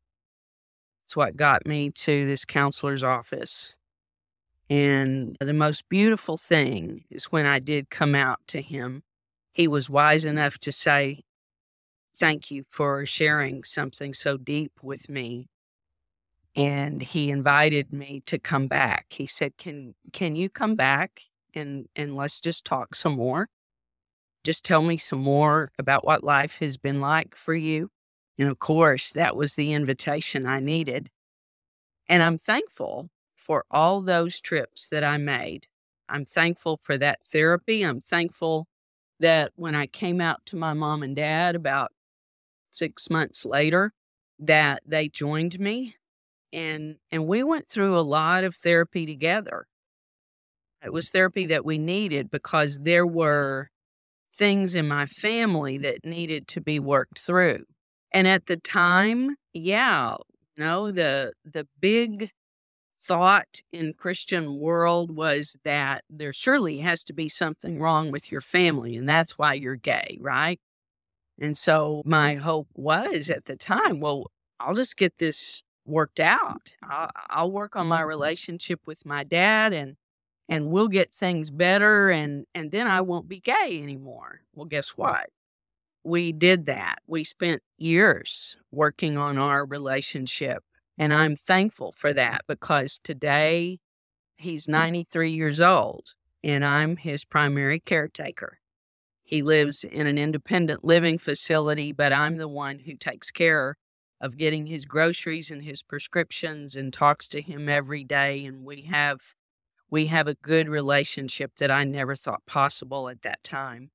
It's 1.05 1.15
what 1.15 1.35
got 1.35 1.65
me 1.65 1.89
to 1.91 2.27
this 2.27 2.45
counselor's 2.45 3.03
office. 3.03 3.75
And 4.69 5.35
the 5.39 5.53
most 5.53 5.89
beautiful 5.89 6.37
thing 6.37 7.05
is 7.09 7.25
when 7.25 7.45
I 7.47 7.59
did 7.59 7.89
come 7.89 8.13
out 8.13 8.39
to 8.47 8.61
him, 8.61 9.03
he 9.51 9.67
was 9.67 9.89
wise 9.89 10.25
enough 10.25 10.59
to 10.59 10.71
say, 10.71 11.23
Thank 12.19 12.51
you 12.51 12.63
for 12.69 13.05
sharing 13.05 13.63
something 13.63 14.13
so 14.13 14.35
deep 14.35 14.73
with 14.83 15.07
me. 15.07 15.47
And 16.53 17.01
he 17.01 17.31
invited 17.31 17.93
me 17.93 18.21
to 18.25 18.37
come 18.37 18.67
back. 18.67 19.05
He 19.09 19.25
said, 19.25 19.57
Can 19.57 19.95
can 20.13 20.35
you 20.35 20.49
come 20.49 20.75
back 20.75 21.21
and, 21.55 21.87
and 21.95 22.15
let's 22.15 22.39
just 22.39 22.65
talk 22.65 22.93
some 22.93 23.13
more? 23.13 23.47
Just 24.43 24.63
tell 24.65 24.83
me 24.83 24.97
some 24.97 25.19
more 25.19 25.71
about 25.79 26.05
what 26.05 26.23
life 26.23 26.59
has 26.59 26.77
been 26.77 27.01
like 27.01 27.35
for 27.35 27.53
you. 27.53 27.89
And 28.37 28.49
of 28.49 28.59
course, 28.59 29.11
that 29.13 29.35
was 29.35 29.55
the 29.55 29.73
invitation 29.73 30.45
I 30.45 30.59
needed. 30.59 31.09
And 32.07 32.21
I'm 32.21 32.37
thankful 32.37 33.09
for 33.39 33.65
all 33.71 34.01
those 34.01 34.39
trips 34.39 34.87
that 34.89 35.03
I 35.03 35.17
made. 35.17 35.67
I'm 36.07 36.25
thankful 36.25 36.77
for 36.81 36.97
that 36.97 37.19
therapy. 37.25 37.83
I'm 37.83 37.99
thankful 37.99 38.67
that 39.19 39.51
when 39.55 39.75
I 39.75 39.87
came 39.87 40.21
out 40.21 40.45
to 40.47 40.55
my 40.55 40.73
mom 40.73 41.03
and 41.03 41.15
dad 41.15 41.55
about 41.55 41.91
six 42.71 43.09
months 43.09 43.45
later, 43.45 43.93
that 44.39 44.81
they 44.85 45.09
joined 45.09 45.59
me 45.59 45.95
and 46.51 46.97
and 47.11 47.27
we 47.27 47.43
went 47.43 47.69
through 47.69 47.97
a 47.97 48.01
lot 48.01 48.43
of 48.43 48.55
therapy 48.55 49.05
together. 49.05 49.67
It 50.83 50.93
was 50.93 51.09
therapy 51.09 51.45
that 51.47 51.65
we 51.65 51.77
needed 51.77 52.31
because 52.31 52.79
there 52.79 53.05
were 53.05 53.69
things 54.33 54.75
in 54.75 54.87
my 54.87 55.05
family 55.05 55.77
that 55.79 56.05
needed 56.05 56.47
to 56.49 56.61
be 56.61 56.79
worked 56.79 57.19
through. 57.19 57.65
And 58.13 58.27
at 58.27 58.45
the 58.45 58.57
time, 58.57 59.35
yeah, 59.53 60.15
you 60.55 60.63
know, 60.63 60.91
the 60.91 61.33
the 61.45 61.67
big 61.79 62.31
thought 63.01 63.61
in 63.71 63.93
Christian 63.93 64.59
world 64.59 65.15
was 65.15 65.57
that 65.63 66.03
there 66.09 66.33
surely 66.33 66.79
has 66.79 67.03
to 67.05 67.13
be 67.13 67.29
something 67.29 67.79
wrong 67.79 68.11
with 68.11 68.31
your 68.31 68.41
family, 68.41 68.95
and 68.95 69.07
that's 69.07 69.37
why 69.37 69.53
you're 69.53 69.75
gay, 69.75 70.17
right? 70.21 70.59
And 71.39 71.57
so 71.57 72.01
my 72.05 72.35
hope 72.35 72.67
was 72.75 73.29
at 73.29 73.45
the 73.45 73.55
time, 73.55 73.99
well, 73.99 74.31
I'll 74.59 74.73
just 74.73 74.97
get 74.97 75.17
this 75.17 75.63
worked 75.85 76.19
out. 76.19 76.75
I'll, 76.83 77.09
I'll 77.29 77.51
work 77.51 77.75
on 77.75 77.87
my 77.87 77.99
mm-hmm. 77.99 78.07
relationship 78.07 78.81
with 78.85 79.05
my 79.05 79.23
dad, 79.23 79.73
and 79.73 79.95
and 80.47 80.67
we'll 80.67 80.87
get 80.87 81.13
things 81.13 81.49
better, 81.49 82.09
and 82.09 82.45
and 82.53 82.71
then 82.71 82.87
I 82.87 83.01
won't 83.01 83.29
be 83.29 83.39
gay 83.39 83.79
anymore. 83.81 84.41
Well, 84.53 84.65
guess 84.65 84.89
what? 84.89 85.29
We 86.03 86.31
did 86.31 86.65
that. 86.67 86.99
We 87.07 87.23
spent 87.23 87.61
years 87.77 88.57
working 88.71 89.17
on 89.17 89.37
our 89.37 89.65
relationship 89.65 90.63
and 90.99 91.13
I'm 91.13 91.37
thankful 91.37 91.93
for 91.95 92.13
that 92.13 92.41
because 92.45 92.99
today 93.01 93.79
he's 94.35 94.65
hmm. 94.65 94.73
93 94.73 95.31
years 95.31 95.61
old 95.61 96.13
and 96.43 96.63
I'm 96.63 96.97
his 96.97 97.23
primary 97.25 97.79
caretaker. 97.79 98.59
He 99.23 99.41
lives 99.41 99.83
in 99.83 100.07
an 100.07 100.17
independent 100.17 100.83
living 100.83 101.17
facility, 101.17 101.91
but 101.91 102.11
I'm 102.11 102.37
the 102.37 102.47
one 102.47 102.79
who 102.79 102.95
takes 102.95 103.31
care 103.31 103.77
of 104.19 104.37
getting 104.37 104.65
his 104.65 104.85
groceries 104.85 105.49
and 105.49 105.63
his 105.63 105.81
prescriptions 105.81 106.75
and 106.75 106.91
talks 106.91 107.27
to 107.29 107.41
him 107.41 107.69
every 107.69 108.03
day 108.03 108.43
and 108.43 108.65
we 108.65 108.81
have 108.83 109.33
we 109.91 110.07
have 110.07 110.27
a 110.27 110.35
good 110.35 110.69
relationship 110.69 111.55
that 111.57 111.71
I 111.71 111.83
never 111.83 112.15
thought 112.15 112.45
possible 112.45 113.09
at 113.09 113.23
that 113.23 113.43
time. 113.43 113.89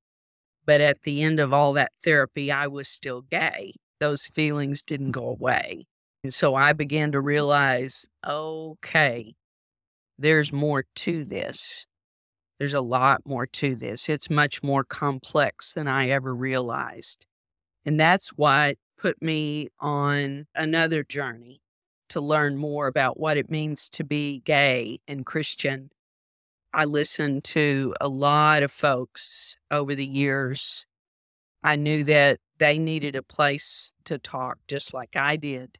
But 0.67 0.81
at 0.81 1.03
the 1.03 1.23
end 1.23 1.39
of 1.39 1.53
all 1.53 1.73
that 1.75 1.93
therapy, 2.03 2.51
I 2.51 2.67
was 2.67 2.89
still 2.89 3.21
gay. 3.21 3.75
Those 4.01 4.27
feelings 4.27 4.83
didn't 4.83 5.13
go 5.13 5.29
away. 5.29 5.87
And 6.25 6.33
so 6.33 6.55
I 6.55 6.73
began 6.73 7.13
to 7.13 7.21
realize 7.21 8.09
okay, 8.27 9.35
there's 10.19 10.53
more 10.53 10.87
to 10.97 11.25
this. 11.25 11.87
There's 12.59 12.73
a 12.73 12.81
lot 12.81 13.21
more 13.27 13.47
to 13.47 13.77
this. 13.77 14.09
It's 14.09 14.31
much 14.31 14.63
more 14.63 14.85
complex 14.85 15.75
than 15.75 15.87
I 15.87 16.09
ever 16.09 16.35
realized. 16.35 17.27
And 17.85 18.01
that's 18.01 18.31
what 18.31 18.79
put 18.97 19.21
me 19.21 19.69
on 19.81 20.47
another 20.55 21.05
journey 21.05 21.61
to 22.09 22.23
learn 22.23 22.57
more 22.57 22.87
about 22.87 23.21
what 23.21 23.37
it 23.37 23.51
means 23.51 23.91
to 23.91 24.05
be 24.05 24.41
gay 24.47 25.01
and 25.07 25.27
Christian. 25.27 25.91
I 26.73 26.87
listened 26.87 27.45
to 27.45 27.95
a 28.01 28.09
lot 28.09 28.63
of 28.63 28.73
folks 28.73 29.59
over 29.71 29.95
the 29.95 30.07
years. 30.07 30.87
I 31.63 31.77
knew 31.77 32.03
that 32.05 32.39
they 32.59 32.79
needed 32.79 33.15
a 33.15 33.23
place 33.23 33.93
to 34.05 34.19
talk 34.19 34.59
just 34.69 34.95
like 34.95 35.17
I 35.17 35.37
did. 35.37 35.79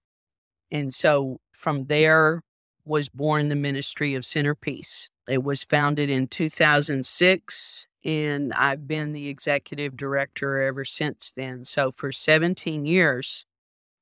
And 0.75 0.93
so 0.93 1.39
from 1.53 1.85
there 1.85 2.43
was 2.85 3.09
born 3.09 3.49
the 3.49 3.55
Ministry 3.55 4.17
of 4.17 4.27
Centerpiece. 4.27 5.09
It 5.29 5.45
was 5.45 5.63
founded 5.63 6.11
in 6.11 6.27
2006, 6.27 7.87
and 8.05 8.53
I've 8.53 8.89
been 8.89 9.13
the 9.13 9.29
executive 9.29 9.97
director 9.97 10.61
ever 10.61 10.85
since 10.85 11.33
then. 11.35 11.65
So 11.65 11.93
for 11.93 12.11
17 12.11 12.87
years, 12.87 13.47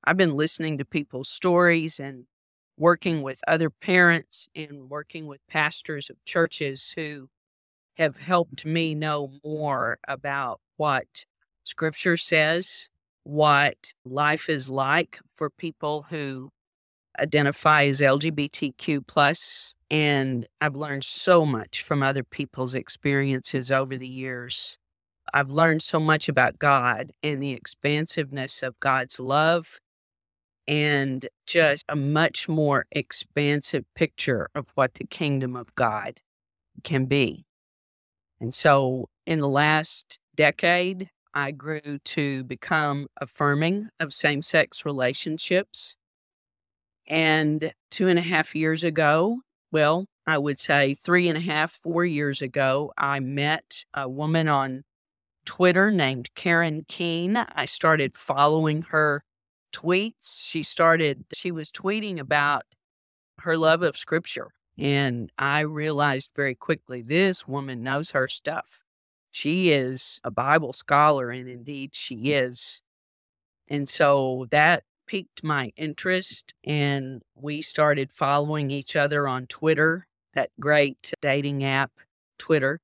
I've 0.03 0.17
been 0.17 0.35
listening 0.35 0.79
to 0.79 0.87
people's 0.87 1.29
stories 1.29 2.01
and 2.01 2.25
working 2.79 3.21
with 3.21 3.41
other 3.47 3.69
parents 3.69 4.49
and 4.57 4.89
working 4.89 5.27
with 5.27 5.47
pastors 5.51 6.09
of 6.09 6.25
churches 6.25 6.95
who 6.97 7.29
have 7.99 8.17
helped 8.17 8.65
me 8.65 8.95
know 8.95 9.35
more 9.45 9.99
about 10.09 10.59
what 10.79 11.27
scripture 11.65 12.17
says 12.17 12.89
what 13.25 13.93
life 14.05 14.49
is 14.49 14.69
like 14.69 15.21
for 15.37 15.51
people 15.51 16.07
who 16.11 16.51
identify 17.19 17.85
as 17.85 18.01
LGBTQ 18.01 19.07
plus, 19.07 19.75
and 19.91 20.47
I've 20.61 20.77
learned 20.77 21.05
so 21.05 21.45
much 21.45 21.83
from 21.83 22.03
other 22.03 22.23
people's 22.25 22.75
experiences 22.75 23.71
over 23.71 23.97
the 23.97 24.09
years. 24.09 24.79
I've 25.35 25.51
learned 25.51 25.83
so 25.83 26.01
much 26.01 26.29
about 26.29 26.59
God 26.59 27.13
and 27.23 27.43
the 27.43 27.53
expansiveness 27.53 28.63
of 28.63 28.79
God's 28.81 29.21
love 29.21 29.81
and 30.67 31.29
just 31.47 31.85
a 31.89 31.97
much 31.97 32.49
more 32.49 32.87
expansive 32.93 33.85
picture 33.95 34.49
of 34.55 34.69
what 34.75 34.95
the 34.95 35.05
kingdom 35.05 35.57
of 35.57 35.75
God 35.75 36.21
can 36.85 37.07
be. 37.07 37.45
And 38.41 38.55
so 38.55 39.09
in 39.27 39.41
the 39.41 39.49
last 39.49 40.19
decade, 40.35 41.11
I 41.35 41.51
grew 41.51 41.99
to 42.05 42.45
become 42.45 43.07
affirming 43.21 43.89
of 43.99 44.13
same 44.13 44.43
sex 44.43 44.85
relationships. 44.85 45.97
And 47.13 47.75
two 47.91 48.09
and 48.09 48.19
a 48.19 48.23
half 48.23 48.55
years 48.55 48.83
ago, 48.83 49.41
well, 49.71 50.07
I 50.27 50.39
would 50.39 50.59
say 50.59 50.95
three 50.95 51.29
and 51.29 51.37
a 51.37 51.43
half, 51.43 51.71
four 51.71 52.07
years 52.07 52.41
ago, 52.41 52.91
I 52.97 53.21
met 53.21 53.85
a 53.93 54.09
woman 54.09 54.49
on 54.49 54.85
Twitter 55.45 55.91
named 55.91 56.35
Karen 56.35 56.87
Keen. 56.89 57.37
I 57.37 57.67
started 57.67 58.17
following 58.17 58.81
her 58.89 59.25
tweets. 59.75 60.43
She 60.43 60.63
started, 60.63 61.27
she 61.35 61.51
was 61.51 61.71
tweeting 61.71 62.19
about 62.19 62.63
her 63.41 63.59
love 63.59 63.83
of 63.83 63.95
scripture. 63.95 64.49
And 64.79 65.31
I 65.39 65.61
realized 65.61 66.31
very 66.35 66.55
quickly 66.55 67.03
this 67.03 67.47
woman 67.47 67.83
knows 67.83 68.13
her 68.13 68.27
stuff. 68.27 68.83
She 69.31 69.71
is 69.71 70.19
a 70.25 70.31
Bible 70.31 70.73
scholar, 70.73 71.29
and 71.29 71.47
indeed 71.47 71.95
she 71.95 72.33
is. 72.33 72.81
And 73.69 73.87
so 73.87 74.47
that 74.51 74.85
piqued 75.13 75.45
my 75.45 75.71
interest, 75.77 76.55
and 76.65 77.21
we 77.35 77.61
started 77.61 78.11
following 78.11 78.71
each 78.71 78.97
other 78.97 79.29
on 79.29 79.47
Twitter, 79.47 80.07
that 80.33 80.49
great 80.59 81.13
dating 81.21 81.63
app, 81.63 81.91
Twitter. 82.39 82.81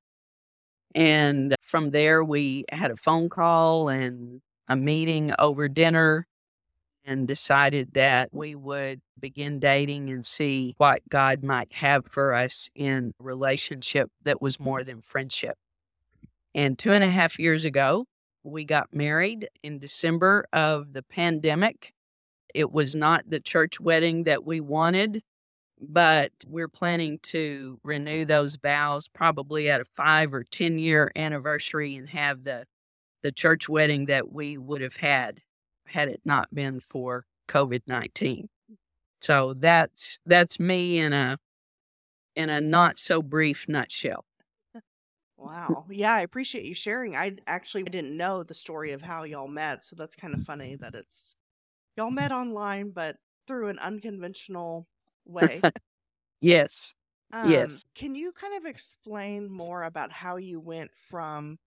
And 0.94 1.54
from 1.62 1.90
there, 1.90 2.23
we 2.23 2.66
had 2.70 2.90
a 2.90 2.97
phone 2.97 3.30
call 3.30 3.88
and 3.88 4.42
a 4.68 4.76
meeting 4.76 5.32
over 5.38 5.68
dinner 5.68 6.26
and 7.02 7.26
decided 7.26 7.94
that 7.94 8.28
we 8.30 8.54
would 8.54 9.00
begin 9.18 9.58
dating 9.58 10.11
and 10.11 10.23
see 10.23 10.75
what 10.76 11.00
God 11.08 11.42
might 11.42 11.73
have 11.76 12.04
for 12.11 12.35
us 12.35 12.68
in 12.75 13.12
a 13.18 13.25
relationship 13.25 14.11
that 14.25 14.42
was 14.42 14.61
more 14.61 14.85
than 14.85 15.00
friendship. 15.00 15.56
And 16.54 16.78
two 16.78 16.92
and 16.92 17.02
a 17.02 17.08
half 17.08 17.38
years 17.38 17.64
ago, 17.64 18.04
we 18.44 18.66
got 18.66 18.92
married 18.92 19.49
in 19.62 19.78
December 19.78 20.47
of 20.52 20.92
the 20.92 21.02
pandemic. 21.02 21.94
It 22.55 22.73
was 22.73 22.95
not 22.95 23.28
the 23.31 23.40
church 23.40 23.81
wedding 23.81 24.25
that 24.25 24.45
we 24.45 24.61
wanted, 24.61 25.23
but 25.81 26.33
we're 26.49 26.69
planning 26.69 27.19
to 27.25 27.81
renew 27.85 28.25
those 28.25 28.57
vows 28.57 29.09
probably 29.09 29.71
at 29.71 29.81
a 29.81 29.85
five 29.85 30.35
or 30.35 30.45
10 30.45 30.78
year 30.78 31.12
anniversary 31.17 31.97
and 31.97 32.09
have 32.11 32.45
the, 32.45 32.67
the 33.23 33.33
church 33.33 33.69
wedding 33.69 34.07
that 34.07 34.33
we 34.33 34.59
would 34.59 34.83
have 34.83 34.97
had 34.97 35.43
had 35.87 36.09
it 36.09 36.23
not 36.25 36.55
been 36.55 36.81
for 36.81 37.26
COVID 37.49 37.83
19. 37.87 38.49
So 39.21 39.55
that's 39.55 40.21
that's 40.26 40.61
me 40.61 40.99
in 40.99 41.12
a 41.12 41.38
in 42.37 42.50
a 42.50 42.61
not 42.61 42.99
so 42.99 43.23
brief 43.23 43.69
nutshell. 43.69 44.25
Wow. 45.37 45.87
Yeah, 45.90 46.14
I 46.14 46.21
appreciate 46.23 46.64
you 46.64 46.75
sharing. 46.75 47.14
I 47.14 47.37
actually 47.47 47.85
didn't 47.85 48.17
know 48.17 48.43
the 48.43 48.55
story 48.55 48.93
of 48.93 49.02
how 49.02 49.23
y'all 49.23 49.47
met, 49.49 49.85
so 49.85 49.95
that's 49.97 50.17
kind 50.17 50.35
of 50.35 50.43
funny 50.43 50.75
that 50.76 50.95
it's 50.95 51.37
y'all 51.99 52.12
met 52.12 52.33
online 52.33 52.93
but 52.93 53.19
through 53.49 53.69
an 53.71 53.81
unconventional 53.81 54.88
way. 55.26 55.67
yes. 56.40 56.95
Um, 57.33 57.81
yes. 57.81 57.85
Can 57.95 58.14
you 58.14 58.33
kind 58.33 58.57
of 58.57 58.64
explain 58.64 59.50
more 59.50 59.83
about 59.83 60.12
how 60.12 60.37
you 60.37 60.61
went 60.61 60.90
from 60.97 61.59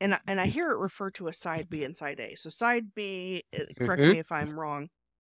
and 0.00 0.18
and 0.28 0.40
I 0.40 0.46
hear 0.46 0.70
it 0.72 0.78
referred 0.80 1.14
to 1.16 1.28
as 1.28 1.38
side 1.38 1.70
B 1.70 1.84
and 1.84 1.96
side 1.96 2.20
A. 2.20 2.36
So 2.36 2.50
side 2.50 2.94
B, 2.94 3.44
uh, 3.58 3.64
correct 3.82 4.04
Mhm. 4.04 4.06
me 4.06 4.18
if 4.18 4.32
I'm 4.32 4.58
wrong, 4.58 4.90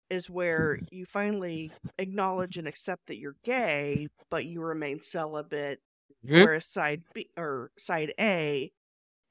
is 0.09 0.29
where 0.29 0.79
you 0.91 1.05
finally 1.05 1.73
acknowledge 1.99 2.57
and 2.57 2.67
accept 2.67 3.07
that 3.07 3.17
you're 3.19 3.37
gay, 3.43 4.07
but 4.31 4.45
you 4.45 4.61
remain 4.61 5.01
celibate. 5.01 5.81
Mhm. 6.23 6.47
Whereas 6.47 6.65
side 6.67 7.03
B 7.13 7.31
or 7.37 7.71
side 7.79 8.13
A 8.19 8.71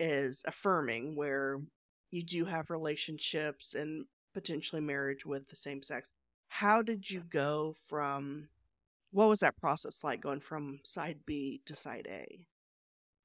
is 0.00 0.42
affirming, 0.46 1.16
where 1.16 1.60
you 2.10 2.22
do 2.22 2.44
have 2.46 2.70
relationships 2.70 3.74
and 3.74 4.06
potentially 4.36 4.82
marriage 4.82 5.24
with 5.24 5.48
the 5.48 5.56
same 5.56 5.82
sex. 5.82 6.12
How 6.48 6.82
did 6.82 7.10
you 7.10 7.20
go 7.20 7.74
from? 7.88 8.48
What 9.10 9.28
was 9.30 9.40
that 9.40 9.56
process 9.56 10.04
like 10.04 10.20
going 10.20 10.40
from 10.40 10.80
side 10.84 11.20
B 11.24 11.62
to 11.64 11.74
side 11.74 12.06
A? 12.10 12.46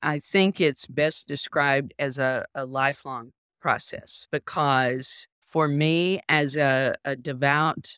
I 0.02 0.20
think 0.20 0.62
it's 0.62 0.88
best 0.88 1.28
described 1.28 1.94
as 2.00 2.18
a, 2.18 2.46
a 2.56 2.66
lifelong 2.66 3.34
process 3.60 4.30
because 4.32 5.28
for 5.46 5.68
me, 5.68 6.22
as 6.30 6.56
a, 6.56 6.96
a 7.04 7.18
devout 7.18 7.98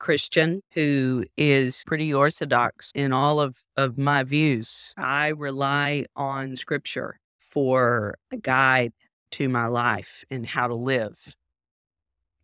Christian 0.00 0.62
who 0.74 1.24
is 1.36 1.84
pretty 1.86 2.12
orthodox 2.12 2.90
in 2.92 3.12
all 3.12 3.40
of, 3.40 3.62
of 3.76 3.96
my 3.96 4.24
views, 4.24 4.92
I 4.96 5.28
rely 5.28 6.06
on 6.16 6.56
scripture 6.56 7.20
for 7.38 8.18
a 8.32 8.36
guide 8.36 8.94
to 9.30 9.48
my 9.48 9.68
life 9.68 10.24
and 10.28 10.44
how 10.44 10.66
to 10.66 10.74
live. 10.74 11.36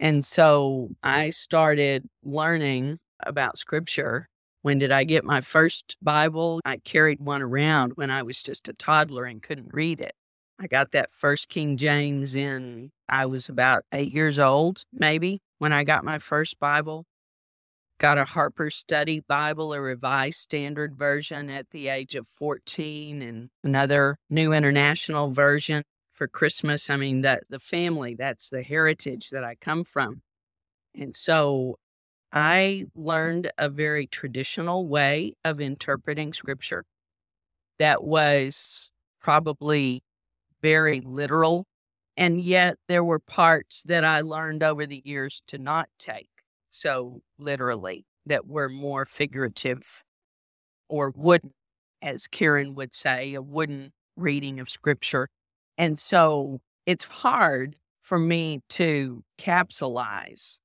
And 0.00 0.24
so 0.24 0.90
I 1.02 1.30
started 1.30 2.08
learning 2.22 2.98
about 3.24 3.58
scripture 3.58 4.28
when 4.62 4.78
did 4.78 4.90
I 4.90 5.04
get 5.04 5.24
my 5.24 5.40
first 5.40 5.96
Bible? 6.02 6.60
I 6.64 6.78
carried 6.78 7.20
one 7.20 7.42
around 7.42 7.92
when 7.94 8.10
I 8.10 8.22
was 8.22 8.42
just 8.42 8.68
a 8.68 8.72
toddler 8.72 9.24
and 9.24 9.42
couldn't 9.42 9.72
read 9.72 10.00
it. 10.00 10.14
I 10.60 10.66
got 10.66 10.90
that 10.92 11.10
first 11.12 11.48
King 11.48 11.76
James 11.76 12.34
in, 12.34 12.90
I 13.08 13.26
was 13.26 13.48
about 13.48 13.84
eight 13.92 14.12
years 14.12 14.38
old, 14.38 14.82
maybe, 14.92 15.40
when 15.58 15.72
I 15.72 15.84
got 15.84 16.04
my 16.04 16.18
first 16.18 16.58
Bible. 16.58 17.06
Got 17.98 18.18
a 18.18 18.24
Harper 18.24 18.68
Study 18.70 19.20
Bible, 19.20 19.72
a 19.72 19.80
Revised 19.80 20.40
Standard 20.40 20.96
Version 20.96 21.48
at 21.48 21.70
the 21.70 21.88
age 21.88 22.14
of 22.14 22.26
14, 22.26 23.22
and 23.22 23.50
another 23.62 24.18
New 24.28 24.52
International 24.52 25.30
Version 25.30 25.84
for 26.18 26.26
Christmas. 26.26 26.90
I 26.90 26.96
mean, 26.96 27.20
that 27.20 27.44
the 27.48 27.60
family, 27.60 28.16
that's 28.16 28.48
the 28.48 28.62
heritage 28.62 29.30
that 29.30 29.44
I 29.44 29.54
come 29.54 29.84
from. 29.84 30.22
And 30.94 31.14
so 31.14 31.78
I 32.32 32.86
learned 32.96 33.52
a 33.56 33.68
very 33.68 34.08
traditional 34.08 34.88
way 34.88 35.34
of 35.44 35.60
interpreting 35.60 36.32
scripture 36.32 36.84
that 37.78 38.02
was 38.02 38.90
probably 39.20 40.02
very 40.60 41.00
literal. 41.00 41.66
And 42.16 42.40
yet 42.40 42.78
there 42.88 43.04
were 43.04 43.20
parts 43.20 43.84
that 43.84 44.04
I 44.04 44.20
learned 44.20 44.64
over 44.64 44.86
the 44.86 45.00
years 45.04 45.40
to 45.46 45.56
not 45.56 45.88
take 46.00 46.28
so 46.70 47.22
literally, 47.38 48.04
that 48.26 48.46
were 48.46 48.68
more 48.68 49.06
figurative 49.06 50.02
or 50.88 51.12
wooden, 51.16 51.52
as 52.02 52.26
Karen 52.26 52.74
would 52.74 52.92
say, 52.92 53.34
a 53.34 53.40
wooden 53.40 53.92
reading 54.16 54.60
of 54.60 54.68
scripture. 54.68 55.28
And 55.78 55.98
so 55.98 56.60
it's 56.86 57.04
hard 57.04 57.76
for 58.00 58.18
me 58.18 58.60
to 58.70 59.22
capsulize 59.38 60.58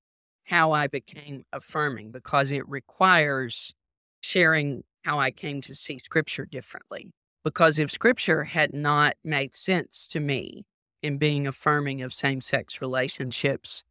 how 0.46 0.72
I 0.72 0.88
became 0.88 1.44
affirming 1.54 2.12
because 2.12 2.52
it 2.52 2.68
requires 2.68 3.74
sharing 4.22 4.84
how 5.04 5.20
I 5.20 5.32
came 5.32 5.62
to 5.62 5.76
see 5.76 6.00
scripture 6.00 6.46
differently. 6.46 7.12
Because 7.44 7.78
if 7.78 7.92
scripture 7.92 8.46
had 8.46 8.74
not 8.74 9.16
made 9.24 9.56
sense 9.56 10.08
to 10.10 10.20
me 10.20 10.66
in 11.02 11.18
being 11.18 11.46
affirming 11.46 12.02
of 12.02 12.14
same 12.14 12.42
sex 12.42 12.82
relationships, 12.82 13.84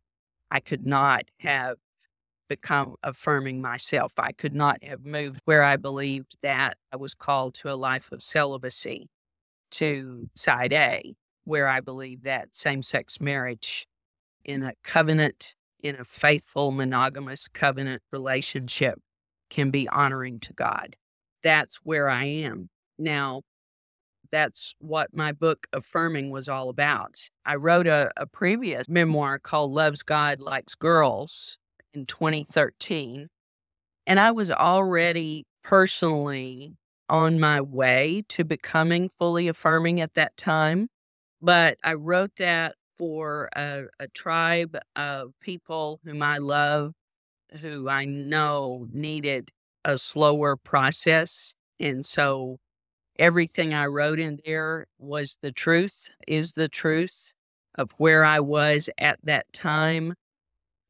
I 0.50 0.60
could 0.60 0.86
not 0.86 1.24
have 1.40 1.76
become 2.48 2.96
affirming 3.02 3.60
myself. 3.60 4.12
I 4.18 4.32
could 4.32 4.54
not 4.54 4.82
have 4.82 5.04
moved 5.04 5.40
where 5.44 5.62
I 5.62 5.76
believed 5.76 6.36
that 6.42 6.76
I 6.92 6.96
was 6.96 7.14
called 7.14 7.54
to 7.54 7.70
a 7.70 7.76
life 7.76 8.10
of 8.12 8.22
celibacy 8.22 9.08
to 9.72 10.28
side 10.34 10.72
A, 10.72 11.14
where 11.44 11.68
I 11.68 11.80
believe 11.80 12.22
that 12.22 12.54
same 12.54 12.82
sex 12.82 13.20
marriage 13.20 13.86
in 14.44 14.62
a 14.62 14.74
covenant 14.82 15.54
in 15.82 15.96
a 15.98 16.04
faithful, 16.04 16.70
monogamous 16.70 17.48
covenant 17.48 18.02
relationship 18.12 19.00
can 19.50 19.70
be 19.70 19.88
honoring 19.88 20.38
to 20.40 20.52
God. 20.52 20.96
That's 21.42 21.76
where 21.82 22.08
I 22.08 22.24
am. 22.24 22.70
Now, 22.98 23.42
that's 24.30 24.74
what 24.78 25.14
my 25.14 25.32
book 25.32 25.66
Affirming 25.72 26.30
was 26.30 26.48
all 26.48 26.68
about. 26.68 27.28
I 27.44 27.56
wrote 27.56 27.86
a, 27.86 28.10
a 28.16 28.26
previous 28.26 28.88
memoir 28.88 29.38
called 29.38 29.72
Loves 29.72 30.02
God, 30.02 30.40
Likes 30.40 30.74
Girls 30.74 31.58
in 31.92 32.06
2013. 32.06 33.28
And 34.06 34.20
I 34.20 34.30
was 34.30 34.50
already 34.50 35.44
personally 35.62 36.76
on 37.12 37.38
my 37.38 37.60
way 37.60 38.24
to 38.26 38.42
becoming 38.42 39.06
fully 39.10 39.46
affirming 39.46 40.00
at 40.00 40.14
that 40.14 40.34
time. 40.38 40.88
But 41.42 41.76
I 41.84 41.92
wrote 41.94 42.32
that 42.38 42.76
for 42.96 43.50
a, 43.54 43.84
a 44.00 44.08
tribe 44.08 44.78
of 44.96 45.32
people 45.40 46.00
whom 46.04 46.22
I 46.22 46.38
love, 46.38 46.94
who 47.60 47.88
I 47.88 48.06
know 48.06 48.88
needed 48.92 49.50
a 49.84 49.98
slower 49.98 50.56
process. 50.56 51.54
And 51.78 52.06
so 52.06 52.58
everything 53.18 53.74
I 53.74 53.86
wrote 53.86 54.18
in 54.18 54.40
there 54.46 54.86
was 54.98 55.38
the 55.42 55.52
truth, 55.52 56.10
is 56.26 56.54
the 56.54 56.68
truth 56.68 57.34
of 57.76 57.90
where 57.98 58.24
I 58.24 58.40
was 58.40 58.88
at 58.98 59.18
that 59.24 59.52
time. 59.52 60.14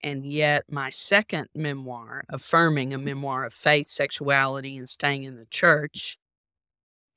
And 0.02 0.26
yet, 0.26 0.64
my 0.68 0.90
second 0.90 1.48
memoir, 1.54 2.24
Affirming, 2.28 2.92
a 2.92 2.98
mm. 2.98 3.04
memoir 3.04 3.44
of 3.44 3.54
faith, 3.54 3.88
sexuality, 3.88 4.76
and 4.76 4.88
staying 4.88 5.24
in 5.24 5.36
the 5.36 5.46
church, 5.46 6.18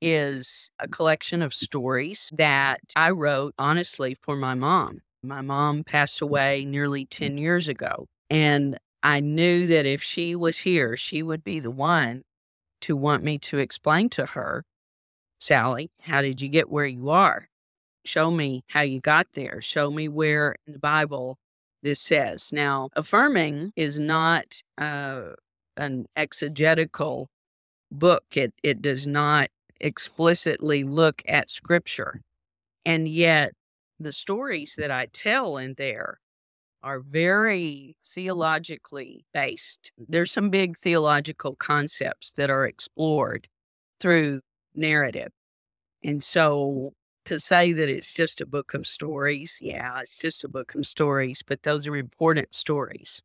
is 0.01 0.69
a 0.79 0.87
collection 0.87 1.41
of 1.41 1.53
stories 1.53 2.31
that 2.35 2.81
I 2.95 3.09
wrote 3.09 3.55
honestly 3.57 4.15
for 4.21 4.35
my 4.35 4.53
mom. 4.53 5.01
My 5.23 5.41
mom 5.41 5.83
passed 5.83 6.21
away 6.21 6.63
nearly 6.65 7.05
mm. 7.05 7.09
10 7.09 7.37
years 7.37 7.67
ago. 7.67 8.07
And 8.29 8.77
I 9.01 9.19
knew 9.19 9.67
that 9.67 9.85
if 9.85 10.03
she 10.03 10.35
was 10.35 10.59
here, 10.59 10.95
she 10.95 11.23
would 11.23 11.43
be 11.43 11.59
the 11.59 11.71
one 11.71 12.23
to 12.81 12.95
want 12.95 13.23
me 13.23 13.39
to 13.39 13.57
explain 13.57 14.09
to 14.09 14.27
her, 14.27 14.63
Sally, 15.39 15.91
how 16.01 16.21
did 16.21 16.41
you 16.41 16.49
get 16.49 16.69
where 16.69 16.85
you 16.85 17.09
are? 17.09 17.49
Show 18.05 18.29
me 18.29 18.63
how 18.67 18.81
you 18.81 18.99
got 18.99 19.27
there. 19.33 19.61
Show 19.61 19.89
me 19.89 20.07
where 20.07 20.55
in 20.67 20.73
the 20.73 20.79
Bible 20.79 21.39
this 21.85 22.01
says. 22.01 22.51
Now, 22.51 22.89
affirming 22.95 23.71
is 23.75 23.99
not 23.99 24.63
uh, 24.79 25.33
an 25.77 26.07
exegetical 26.17 27.29
book, 27.91 28.23
it, 28.35 28.53
it 28.63 28.81
does 28.81 29.05
not 29.05 29.49
explicitly 29.79 30.83
look 30.83 31.21
at 31.27 31.47
scripture. 31.49 32.21
And 32.85 33.07
yet, 33.07 33.51
the 33.99 34.11
stories 34.11 34.73
that 34.79 34.89
I 34.89 35.05
tell 35.13 35.57
in 35.57 35.75
there 35.77 36.17
are 36.81 36.99
very 36.99 37.95
theologically 38.03 39.23
based. 39.31 39.91
There's 40.09 40.33
some 40.33 40.49
big 40.49 40.77
theological 40.77 41.55
concepts 41.55 42.31
that 42.33 42.49
are 42.49 42.65
explored 42.65 43.47
through 43.99 44.41
narrative. 44.73 45.31
And 46.03 46.23
so 46.23 46.93
to 47.25 47.39
say 47.39 47.73
that 47.73 47.89
it's 47.89 48.13
just 48.13 48.41
a 48.41 48.45
book 48.45 48.73
of 48.73 48.87
stories, 48.87 49.59
yeah, 49.61 49.99
it's 50.01 50.17
just 50.17 50.43
a 50.43 50.49
book 50.49 50.75
of 50.75 50.85
stories, 50.87 51.41
but 51.45 51.63
those 51.63 51.87
are 51.87 51.95
important 51.95 52.53
stories 52.53 53.21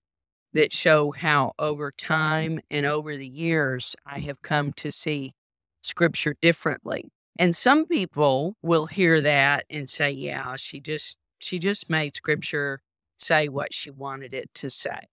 that 0.52 0.72
show 0.72 1.12
how 1.12 1.52
over 1.58 1.92
time 1.92 2.60
and 2.70 2.86
over 2.86 3.16
the 3.16 3.28
years 3.28 3.94
I 4.04 4.18
have 4.20 4.42
come 4.42 4.72
to 4.74 4.90
see 4.90 5.34
scripture 5.82 6.34
differently. 6.40 7.10
And 7.38 7.54
some 7.54 7.86
people 7.86 8.56
will 8.62 8.86
hear 8.86 9.20
that 9.20 9.64
and 9.70 9.88
say, 9.88 10.10
yeah, 10.10 10.56
she 10.56 10.80
just 10.80 11.18
she 11.38 11.58
just 11.58 11.88
made 11.88 12.14
scripture 12.14 12.80
say 13.16 13.48
what 13.48 13.72
she 13.72 13.90
wanted 13.90 14.34
it 14.34 14.50
to 14.54 14.70
say. 14.70 15.08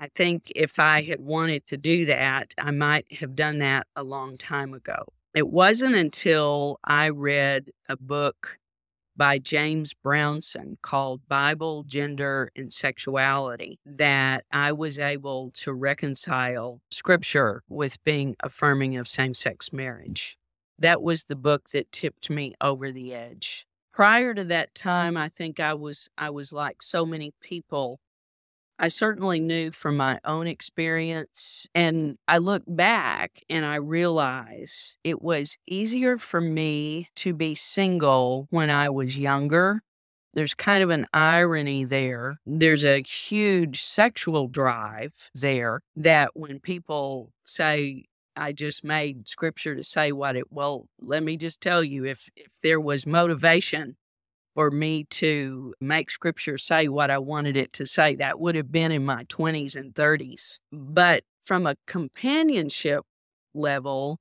I 0.00 0.08
think 0.14 0.52
if 0.54 0.78
I 0.78 1.02
had 1.02 1.20
wanted 1.20 1.66
to 1.68 1.76
do 1.76 2.06
that, 2.06 2.54
I 2.58 2.70
might 2.70 3.12
have 3.20 3.34
done 3.34 3.58
that 3.58 3.86
a 3.96 4.02
long 4.02 4.36
time 4.36 4.72
ago. 4.74 5.04
It 5.34 5.48
wasn't 5.48 5.94
until 5.94 6.78
I 6.84 7.10
read 7.10 7.70
a 7.88 7.96
book 7.96 8.58
by 9.16 9.38
James 9.38 9.92
Brownson 9.92 10.78
called 10.80 11.28
Bible, 11.28 11.82
Gender, 11.82 12.50
and 12.56 12.72
Sexuality 12.72 13.78
that 13.84 14.44
I 14.52 14.72
was 14.72 14.98
able 14.98 15.50
to 15.56 15.72
reconcile 15.72 16.80
scripture 16.90 17.62
with 17.68 18.02
being 18.04 18.36
affirming 18.42 18.96
of 18.96 19.08
same 19.08 19.34
sex 19.34 19.72
marriage. 19.72 20.38
That 20.78 21.02
was 21.02 21.24
the 21.24 21.36
book 21.36 21.70
that 21.70 21.90
tipped 21.90 22.30
me 22.30 22.54
over 22.60 22.92
the 22.92 23.12
edge. 23.12 23.66
Prior 23.92 24.32
to 24.32 24.44
that 24.44 24.74
time, 24.76 25.16
I 25.16 25.28
think 25.28 25.58
I 25.58 25.74
was 25.74 26.08
I 26.16 26.30
was 26.30 26.52
like 26.52 26.80
so 26.80 27.04
many 27.04 27.34
people 27.42 27.98
I 28.78 28.88
certainly 28.88 29.40
knew 29.40 29.72
from 29.72 29.96
my 29.96 30.20
own 30.24 30.46
experience. 30.46 31.66
And 31.74 32.16
I 32.28 32.38
look 32.38 32.62
back 32.66 33.42
and 33.50 33.64
I 33.64 33.76
realize 33.76 34.96
it 35.02 35.20
was 35.20 35.58
easier 35.66 36.18
for 36.18 36.40
me 36.40 37.08
to 37.16 37.34
be 37.34 37.54
single 37.54 38.46
when 38.50 38.70
I 38.70 38.88
was 38.90 39.18
younger. 39.18 39.82
There's 40.34 40.54
kind 40.54 40.82
of 40.84 40.90
an 40.90 41.06
irony 41.12 41.84
there. 41.84 42.38
There's 42.46 42.84
a 42.84 43.02
huge 43.02 43.82
sexual 43.82 44.46
drive 44.46 45.30
there 45.34 45.80
that 45.96 46.30
when 46.36 46.60
people 46.60 47.32
say, 47.44 48.04
I 48.36 48.52
just 48.52 48.84
made 48.84 49.28
scripture 49.28 49.74
to 49.74 49.82
say 49.82 50.12
what 50.12 50.36
it, 50.36 50.52
well, 50.52 50.86
let 51.00 51.24
me 51.24 51.36
just 51.36 51.60
tell 51.60 51.82
you 51.82 52.04
if, 52.04 52.28
if 52.36 52.52
there 52.62 52.80
was 52.80 53.06
motivation 53.06 53.96
for 54.58 54.72
me 54.72 55.04
to 55.04 55.72
make 55.80 56.10
scripture 56.10 56.58
say 56.58 56.88
what 56.88 57.12
I 57.12 57.18
wanted 57.18 57.56
it 57.56 57.72
to 57.74 57.86
say. 57.86 58.16
That 58.16 58.40
would 58.40 58.56
have 58.56 58.72
been 58.72 58.90
in 58.90 59.04
my 59.04 59.22
20s 59.22 59.76
and 59.76 59.94
30s. 59.94 60.58
But 60.72 61.22
from 61.44 61.64
a 61.64 61.76
companionship 61.86 63.04
level, 63.54 64.18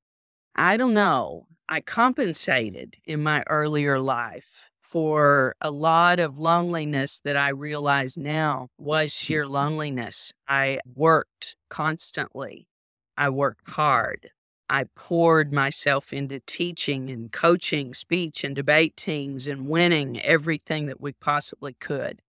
I 0.55 0.77
don't 0.77 0.93
know. 0.93 1.47
I 1.67 1.81
compensated 1.81 2.97
in 3.03 3.23
my 3.23 3.45
earlier 3.47 3.99
life 3.99 4.69
for 4.79 5.55
a 5.59 5.71
lot 5.71 6.19
of 6.19 6.37
loneliness 6.37 7.19
that 7.21 7.35
I 7.35 7.49
realize 7.49 8.15
now 8.15 8.67
was 8.77 9.11
sheer 9.11 9.47
loneliness. 9.47 10.35
I 10.47 10.81
worked 10.93 11.55
constantly. 11.71 12.67
I 13.17 13.29
worked 13.29 13.67
hard. 13.71 14.29
I 14.69 14.85
poured 14.95 15.53
myself 15.53 16.11
into 16.11 16.39
teaching 16.41 17.09
and 17.09 17.31
coaching 17.31 17.93
speech 17.93 18.43
and 18.43 18.55
debate 18.55 18.97
teams 18.97 19.47
and 19.47 19.67
winning 19.67 20.19
everything 20.21 20.87
that 20.87 20.99
we 20.99 21.13
possibly 21.13 21.73
could. 21.73 22.21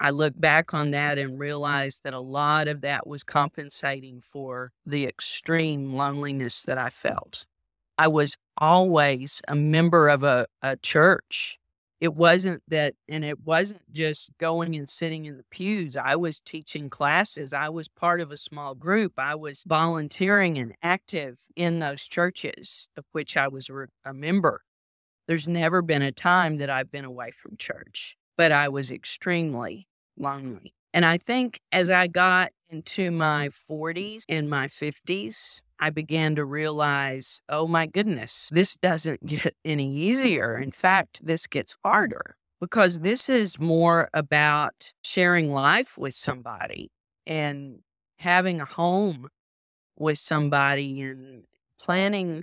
I 0.00 0.10
look 0.10 0.38
back 0.38 0.74
on 0.74 0.90
that 0.90 1.18
and 1.18 1.38
realize 1.38 2.00
that 2.02 2.12
a 2.12 2.20
lot 2.20 2.66
of 2.66 2.80
that 2.80 3.06
was 3.06 3.22
compensating 3.22 4.20
for 4.20 4.72
the 4.84 5.06
extreme 5.06 5.94
loneliness 5.94 6.62
that 6.62 6.78
I 6.78 6.90
felt. 6.90 7.46
I 7.96 8.08
was 8.08 8.36
always 8.58 9.40
a 9.46 9.54
member 9.54 10.08
of 10.08 10.24
a, 10.24 10.46
a 10.62 10.76
church 10.76 11.58
it 12.04 12.14
wasn't 12.14 12.62
that, 12.68 12.96
and 13.08 13.24
it 13.24 13.40
wasn't 13.46 13.80
just 13.90 14.36
going 14.36 14.76
and 14.76 14.86
sitting 14.86 15.24
in 15.24 15.38
the 15.38 15.44
pews. 15.50 15.96
I 15.96 16.16
was 16.16 16.38
teaching 16.38 16.90
classes. 16.90 17.54
I 17.54 17.70
was 17.70 17.88
part 17.88 18.20
of 18.20 18.30
a 18.30 18.36
small 18.36 18.74
group. 18.74 19.14
I 19.16 19.34
was 19.36 19.64
volunteering 19.66 20.58
and 20.58 20.74
active 20.82 21.38
in 21.56 21.78
those 21.78 22.06
churches 22.06 22.90
of 22.98 23.06
which 23.12 23.38
I 23.38 23.48
was 23.48 23.70
a 24.04 24.12
member. 24.12 24.60
There's 25.28 25.48
never 25.48 25.80
been 25.80 26.02
a 26.02 26.12
time 26.12 26.58
that 26.58 26.68
I've 26.68 26.92
been 26.92 27.06
away 27.06 27.30
from 27.30 27.56
church, 27.56 28.18
but 28.36 28.52
I 28.52 28.68
was 28.68 28.90
extremely 28.90 29.88
lonely. 30.18 30.74
And 30.92 31.06
I 31.06 31.16
think 31.16 31.58
as 31.72 31.88
I 31.88 32.06
got 32.06 32.50
into 32.74 33.12
my 33.12 33.48
40s 33.48 34.24
and 34.28 34.50
my 34.50 34.66
50s, 34.66 35.62
I 35.78 35.90
began 35.90 36.34
to 36.34 36.44
realize, 36.44 37.40
oh 37.48 37.68
my 37.68 37.86
goodness, 37.86 38.50
this 38.52 38.76
doesn't 38.76 39.24
get 39.34 39.54
any 39.64 39.94
easier. 39.94 40.58
In 40.58 40.72
fact, 40.72 41.24
this 41.24 41.46
gets 41.46 41.76
harder 41.84 42.36
because 42.60 43.00
this 43.00 43.28
is 43.28 43.60
more 43.60 44.10
about 44.12 44.92
sharing 45.02 45.52
life 45.52 45.96
with 45.96 46.14
somebody 46.14 46.90
and 47.26 47.78
having 48.18 48.60
a 48.60 48.64
home 48.64 49.28
with 49.96 50.18
somebody 50.18 51.00
and 51.00 51.44
planning 51.78 52.42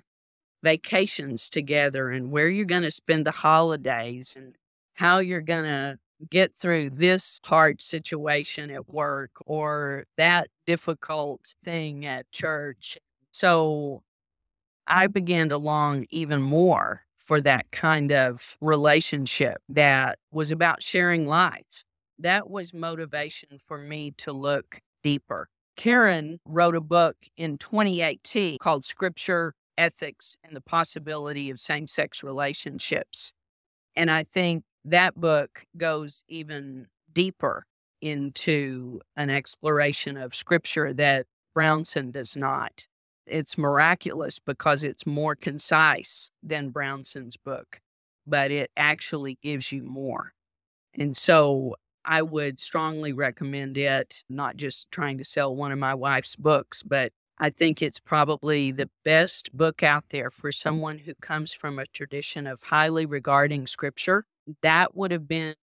vacations 0.64 1.50
together 1.50 2.10
and 2.10 2.32
where 2.32 2.48
you're 2.48 2.66
going 2.66 2.84
to 2.84 2.92
spend 2.92 3.26
the 3.26 3.32
holidays 3.32 4.38
and 4.38 4.56
how 4.94 5.18
you're 5.18 5.42
going 5.42 5.66
to 5.66 5.98
get 6.30 6.54
through 6.54 6.92
this 6.92 7.40
hard 7.44 7.82
situation 7.82 8.70
at 8.72 8.90
work 8.90 9.32
or 9.46 10.06
that 10.18 10.50
difficult 10.66 11.56
thing 11.64 12.06
at 12.06 12.32
church. 12.32 12.98
So 13.32 14.04
I 14.88 15.08
began 15.08 15.50
to 15.50 15.58
long 15.58 16.06
even 16.10 16.42
more 16.42 17.04
for 17.18 17.40
that 17.42 17.72
kind 17.72 18.12
of 18.12 18.58
relationship 18.62 19.62
that 19.70 20.20
was 20.32 20.52
about 20.52 20.84
sharing 20.84 21.26
life. 21.26 21.84
That 22.20 22.50
was 22.50 22.74
motivation 22.74 23.60
for 23.66 23.78
me 23.78 24.12
to 24.18 24.32
look 24.32 24.82
deeper. 25.02 25.48
Karen 25.78 26.40
wrote 26.46 26.76
a 26.76 26.82
book 26.82 27.16
in 27.38 27.58
2018 27.58 28.58
called 28.60 28.84
Scripture, 28.84 29.56
Ethics, 29.78 30.38
and 30.44 30.56
the 30.56 30.62
Possibility 30.62 31.50
of 31.50 31.60
Same 31.60 31.88
Sex 31.88 32.22
Relationships. 32.22 33.34
And 33.96 34.12
I 34.12 34.24
think 34.24 34.64
that 34.86 35.16
book 35.16 35.66
goes 35.78 36.24
even 36.28 36.88
deeper 37.14 37.66
into 38.02 39.00
an 39.16 39.30
exploration 39.30 40.18
of 40.18 40.34
scripture 40.36 40.94
that 40.94 41.26
Brownson 41.54 42.12
does 42.12 42.36
not. 42.36 42.88
It's 43.28 43.58
miraculous 43.58 44.40
because 44.40 44.84
it's 44.84 45.06
more 45.06 45.36
concise 45.36 46.32
than 46.42 46.70
Brownson's 46.70 47.38
book, 47.38 47.80
but 48.26 48.52
it 48.52 48.72
actually 48.76 49.38
gives 49.42 49.72
you 49.72 49.84
more. 49.84 50.34
And 50.98 51.16
so 51.16 51.76
I 52.04 52.22
would 52.22 52.60
strongly 52.60 53.14
recommend 53.14 53.78
it, 53.78 54.24
not 54.30 54.58
just 54.58 54.92
trying 54.92 55.18
to 55.20 55.24
sell 55.24 55.56
one 55.56 55.72
of 55.72 55.80
my 55.80 55.94
wife's 55.94 56.36
books, 56.36 56.84
but 56.84 57.12
I 57.38 57.50
think 57.50 57.82
it's 57.82 58.00
probably 58.00 58.72
the 58.72 58.90
best 59.06 59.56
book 59.56 59.84
out 59.84 60.06
there 60.10 60.30
for 60.30 60.52
someone 60.52 61.00
who 61.00 61.14
comes 61.22 61.54
from 61.54 61.80
a 61.80 61.86
tradition 61.88 62.48
of 62.48 62.64
highly 62.64 63.06
regarding 63.06 63.68
scripture 63.68 64.26
that 64.62 64.96
would 64.96 65.12
have 65.12 65.28
been 65.28 65.56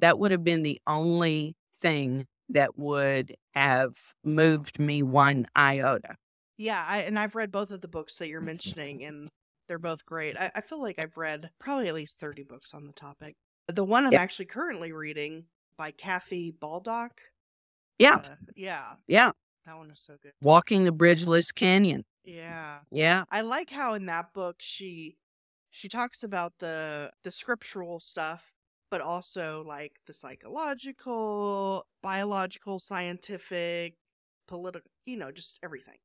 that 0.00 0.18
would 0.18 0.30
have 0.30 0.44
been 0.44 0.62
the 0.62 0.80
only 0.86 1.56
thing 1.80 2.26
that 2.48 2.78
would 2.78 3.36
have 3.54 3.94
moved 4.24 4.78
me 4.78 5.02
one 5.02 5.46
iota. 5.56 6.16
Yeah, 6.56 6.84
I, 6.86 6.98
and 6.98 7.18
I've 7.18 7.34
read 7.34 7.50
both 7.50 7.70
of 7.70 7.80
the 7.80 7.88
books 7.88 8.16
that 8.18 8.28
you're 8.28 8.40
mentioning, 8.40 9.04
and 9.04 9.28
they're 9.66 9.78
both 9.78 10.04
great. 10.06 10.36
I, 10.36 10.50
I 10.54 10.60
feel 10.60 10.80
like 10.80 10.98
I've 10.98 11.16
read 11.16 11.50
probably 11.58 11.88
at 11.88 11.94
least 11.94 12.20
30 12.20 12.44
books 12.44 12.74
on 12.74 12.86
the 12.86 12.92
topic. 12.92 13.34
The 13.68 13.84
one 13.84 14.06
I'm 14.06 14.12
yeah. 14.12 14.20
actually 14.20 14.44
currently 14.46 14.92
reading 14.92 15.44
by 15.76 15.90
Kathy 15.90 16.50
Baldock. 16.52 17.20
Yeah. 17.98 18.16
Uh, 18.16 18.34
yeah. 18.54 18.92
Yeah. 19.06 19.32
That 19.66 19.78
one 19.78 19.90
is 19.90 20.02
so 20.04 20.14
good. 20.22 20.32
Walking 20.42 20.84
the 20.84 20.92
Bridgeless 20.92 21.50
Canyon. 21.52 22.04
Yeah. 22.24 22.78
Yeah. 22.90 23.24
I 23.30 23.40
like 23.40 23.70
how 23.70 23.94
in 23.94 24.06
that 24.06 24.32
book 24.34 24.56
she 24.58 25.16
she 25.76 25.88
talks 25.88 26.22
about 26.22 26.52
the 26.60 27.10
the 27.24 27.32
scriptural 27.32 27.98
stuff 27.98 28.52
but 28.92 29.00
also 29.00 29.64
like 29.66 29.96
the 30.06 30.12
psychological 30.12 31.84
biological 32.00 32.78
scientific 32.78 33.94
political 34.46 34.88
you 35.04 35.16
know 35.16 35.32
just 35.32 35.58
everything. 35.64 35.96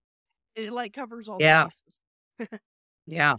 It 0.56 0.74
like 0.74 0.94
covers 0.94 1.30
all 1.30 1.38
yeah. 1.40 1.66
the 1.66 1.70
bases. 2.40 2.60
Yeah. 3.06 3.36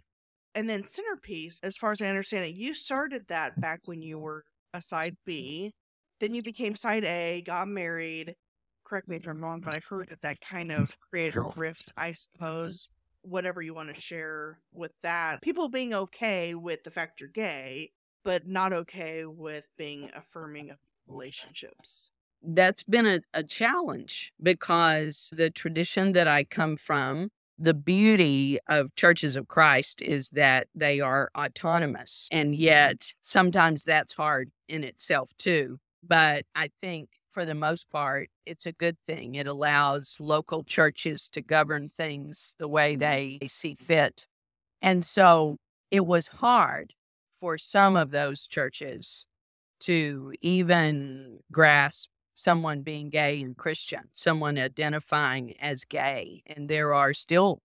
And 0.54 0.68
then 0.68 0.84
centerpiece 0.84 1.60
as 1.62 1.76
far 1.76 1.92
as 1.92 2.00
i 2.00 2.06
understand 2.06 2.44
it 2.44 2.54
you 2.54 2.74
started 2.74 3.26
that 3.28 3.60
back 3.60 3.80
when 3.86 4.02
you 4.02 4.18
were 4.18 4.44
a 4.74 4.80
side 4.80 5.16
b 5.24 5.72
then 6.20 6.34
you 6.34 6.42
became 6.42 6.76
side 6.76 7.04
a 7.04 7.42
got 7.44 7.66
married. 7.68 8.34
Correct 8.84 9.08
me 9.08 9.16
if 9.16 9.26
i'm 9.26 9.42
wrong 9.42 9.60
but 9.60 9.74
i've 9.74 9.84
heard 9.84 10.08
that 10.10 10.22
that 10.22 10.40
kind 10.40 10.72
of 10.72 10.96
created 11.08 11.36
a 11.36 11.42
rift 11.56 11.92
i 11.96 12.12
suppose 12.12 12.88
whatever 13.22 13.62
you 13.62 13.74
want 13.74 13.94
to 13.94 14.00
share 14.00 14.58
with 14.72 14.92
that. 15.02 15.42
People 15.42 15.68
being 15.68 15.94
okay 15.94 16.54
with 16.54 16.84
the 16.84 16.90
fact 16.90 17.20
you're 17.20 17.28
gay, 17.28 17.92
but 18.24 18.46
not 18.46 18.72
okay 18.72 19.24
with 19.24 19.64
being 19.76 20.10
affirming 20.14 20.70
of 20.70 20.78
relationships. 21.06 22.10
That's 22.42 22.82
been 22.82 23.06
a, 23.06 23.20
a 23.34 23.42
challenge 23.42 24.32
because 24.42 25.30
the 25.36 25.50
tradition 25.50 26.12
that 26.12 26.26
I 26.26 26.44
come 26.44 26.76
from 26.76 27.30
the 27.60 27.74
beauty 27.74 28.58
of 28.68 28.94
churches 28.96 29.36
of 29.36 29.46
Christ 29.46 30.00
is 30.00 30.30
that 30.30 30.68
they 30.74 30.98
are 31.00 31.30
autonomous. 31.36 32.26
And 32.32 32.54
mm-hmm. 32.54 32.62
yet 32.62 33.12
sometimes 33.20 33.84
that's 33.84 34.14
hard 34.14 34.50
in 34.66 34.82
itself 34.82 35.30
too. 35.38 35.78
But 36.02 36.46
I 36.54 36.70
think 36.80 37.10
for 37.30 37.44
the 37.44 37.54
most 37.54 37.90
part, 37.90 38.30
it's 38.46 38.66
a 38.66 38.72
good 38.72 38.98
thing. 39.06 39.34
It 39.34 39.46
allows 39.46 40.16
local 40.20 40.64
churches 40.64 41.28
to 41.30 41.40
govern 41.40 41.88
things 41.88 42.54
the 42.58 42.68
way 42.68 42.92
mm-hmm. 42.92 43.38
they 43.40 43.48
see 43.48 43.74
fit. 43.74 44.26
And 44.82 45.04
so 45.04 45.58
it 45.90 46.06
was 46.06 46.28
hard 46.28 46.94
for 47.38 47.58
some 47.58 47.96
of 47.96 48.10
those 48.10 48.46
churches 48.46 49.26
to 49.80 50.34
even 50.42 51.40
grasp 51.50 52.10
someone 52.34 52.82
being 52.82 53.10
gay 53.10 53.40
and 53.40 53.56
Christian, 53.56 54.08
someone 54.12 54.58
identifying 54.58 55.54
as 55.60 55.84
gay. 55.84 56.42
And 56.46 56.68
there 56.68 56.94
are 56.94 57.12
still 57.12 57.60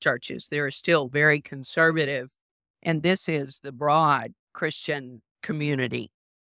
churches, 0.00 0.48
there 0.48 0.66
are 0.66 0.70
still 0.70 1.08
very 1.08 1.40
conservative. 1.40 2.32
And 2.82 3.02
this 3.02 3.28
is 3.28 3.60
the 3.60 3.72
broad 3.72 4.32
Christian 4.52 5.22
community 5.42 6.10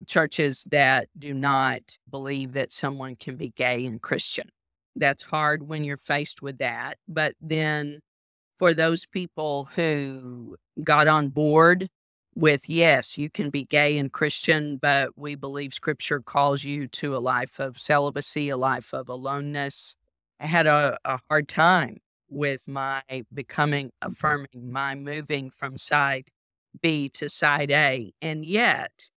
churches 0.07 0.65
that 0.71 1.07
do 1.17 1.33
not 1.33 1.97
believe 2.09 2.53
that 2.53 2.71
someone 2.71 3.15
can 3.15 3.35
be 3.35 3.49
gay 3.49 3.85
and 3.85 4.01
Christian. 4.01 4.49
That's 4.95 5.23
hard 5.23 5.67
when 5.67 5.83
you're 5.83 5.97
faced 5.97 6.41
with 6.41 6.57
that. 6.59 6.97
But 7.07 7.35
then 7.41 7.99
for 8.57 8.73
those 8.73 9.05
people 9.05 9.69
who 9.75 10.55
got 10.83 11.07
on 11.07 11.29
board 11.29 11.89
with, 12.35 12.69
yes, 12.69 13.17
you 13.17 13.29
can 13.29 13.49
be 13.49 13.65
gay 13.65 13.97
and 13.97 14.11
Christian, 14.11 14.77
but 14.77 15.17
we 15.17 15.35
believe 15.35 15.73
scripture 15.73 16.19
calls 16.19 16.63
you 16.63 16.87
to 16.89 17.15
a 17.15 17.19
life 17.19 17.59
of 17.59 17.79
celibacy, 17.79 18.49
a 18.49 18.57
life 18.57 18.93
of 18.93 19.09
aloneness. 19.09 19.97
I 20.39 20.47
had 20.47 20.67
a, 20.67 20.97
a 21.05 21.19
hard 21.29 21.47
time 21.47 21.97
with 22.29 22.67
my 22.67 23.01
becoming 23.33 23.91
affirming, 24.01 24.71
my 24.71 24.95
moving 24.95 25.49
from 25.49 25.77
side 25.77 26.29
B 26.81 27.09
to 27.09 27.29
side 27.29 27.71
A. 27.71 28.13
And 28.21 28.45
yet, 28.45 29.09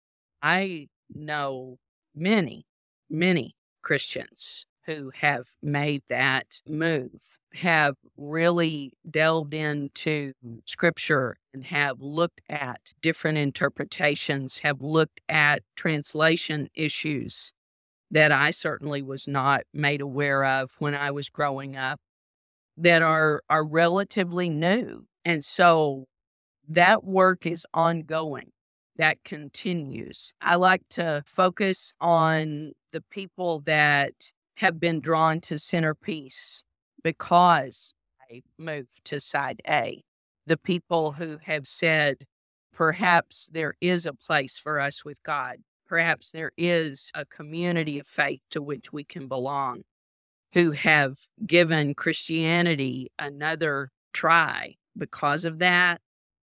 I 0.43 0.89
know 1.13 1.79
many, 2.15 2.67
many 3.11 3.57
Christians 3.83 4.67
who 4.87 5.11
have 5.15 5.49
made 5.63 6.03
that 6.09 6.61
move, 6.67 7.39
have 7.55 7.97
really 8.17 8.93
delved 9.09 9.53
into 9.53 10.33
scripture 10.65 11.37
and 11.53 11.65
have 11.65 12.01
looked 12.01 12.41
at 12.49 12.93
different 13.03 13.37
interpretations, 13.39 14.59
have 14.59 14.81
looked 14.81 15.21
at 15.29 15.63
translation 15.77 16.69
issues 16.75 17.53
that 18.11 18.33
I 18.33 18.51
certainly 18.51 19.03
was 19.03 19.29
not 19.29 19.63
made 19.75 20.01
aware 20.01 20.45
of 20.45 20.75
when 20.79 20.95
I 20.95 21.11
was 21.11 21.29
growing 21.29 21.77
up 21.77 22.01
that 22.77 23.03
are 23.03 23.43
are 23.51 23.65
relatively 23.65 24.49
new. 24.49 25.07
And 25.25 25.45
so 25.45 26.07
that 26.69 27.05
work 27.05 27.47
is 27.47 27.67
ongoing 27.75 28.53
that 28.99 29.25
continues. 29.25 30.33
I 30.41 30.57
like 30.57 30.83
to 30.91 31.23
focus 31.25 31.95
on 32.01 32.73
the 32.93 33.01
people 33.01 33.61
that 33.61 34.33
have 34.57 34.81
been 34.81 35.01
drawn 35.01 35.41
to 35.41 35.59
centerpiece 35.59 36.65
because 37.03 37.95
I 38.31 38.43
moved 38.59 39.05
to 39.05 39.21
side 39.21 39.63
A. 39.69 40.03
The 40.47 40.57
people 40.57 41.13
who 41.13 41.39
have 41.45 41.67
said, 41.67 42.27
perhaps 42.73 43.49
there 43.53 43.75
is 43.81 44.05
a 44.05 44.13
place 44.13 44.59
for 44.59 44.81
us 44.81 45.05
with 45.05 45.23
God. 45.23 45.59
Perhaps 45.87 46.33
there 46.33 46.53
is 46.59 47.11
a 47.15 47.25
community 47.25 47.99
of 47.99 48.07
faith 48.07 48.43
to 48.51 48.61
which 48.61 48.93
we 48.93 49.05
can 49.05 49.29
belong, 49.29 49.83
who 50.55 50.73
have 50.73 51.17
given 51.47 51.95
Christianity 51.95 53.11
another 53.19 53.91
try 54.13 54.75
because 54.97 55.45
of 55.45 55.61
that 55.61 56.01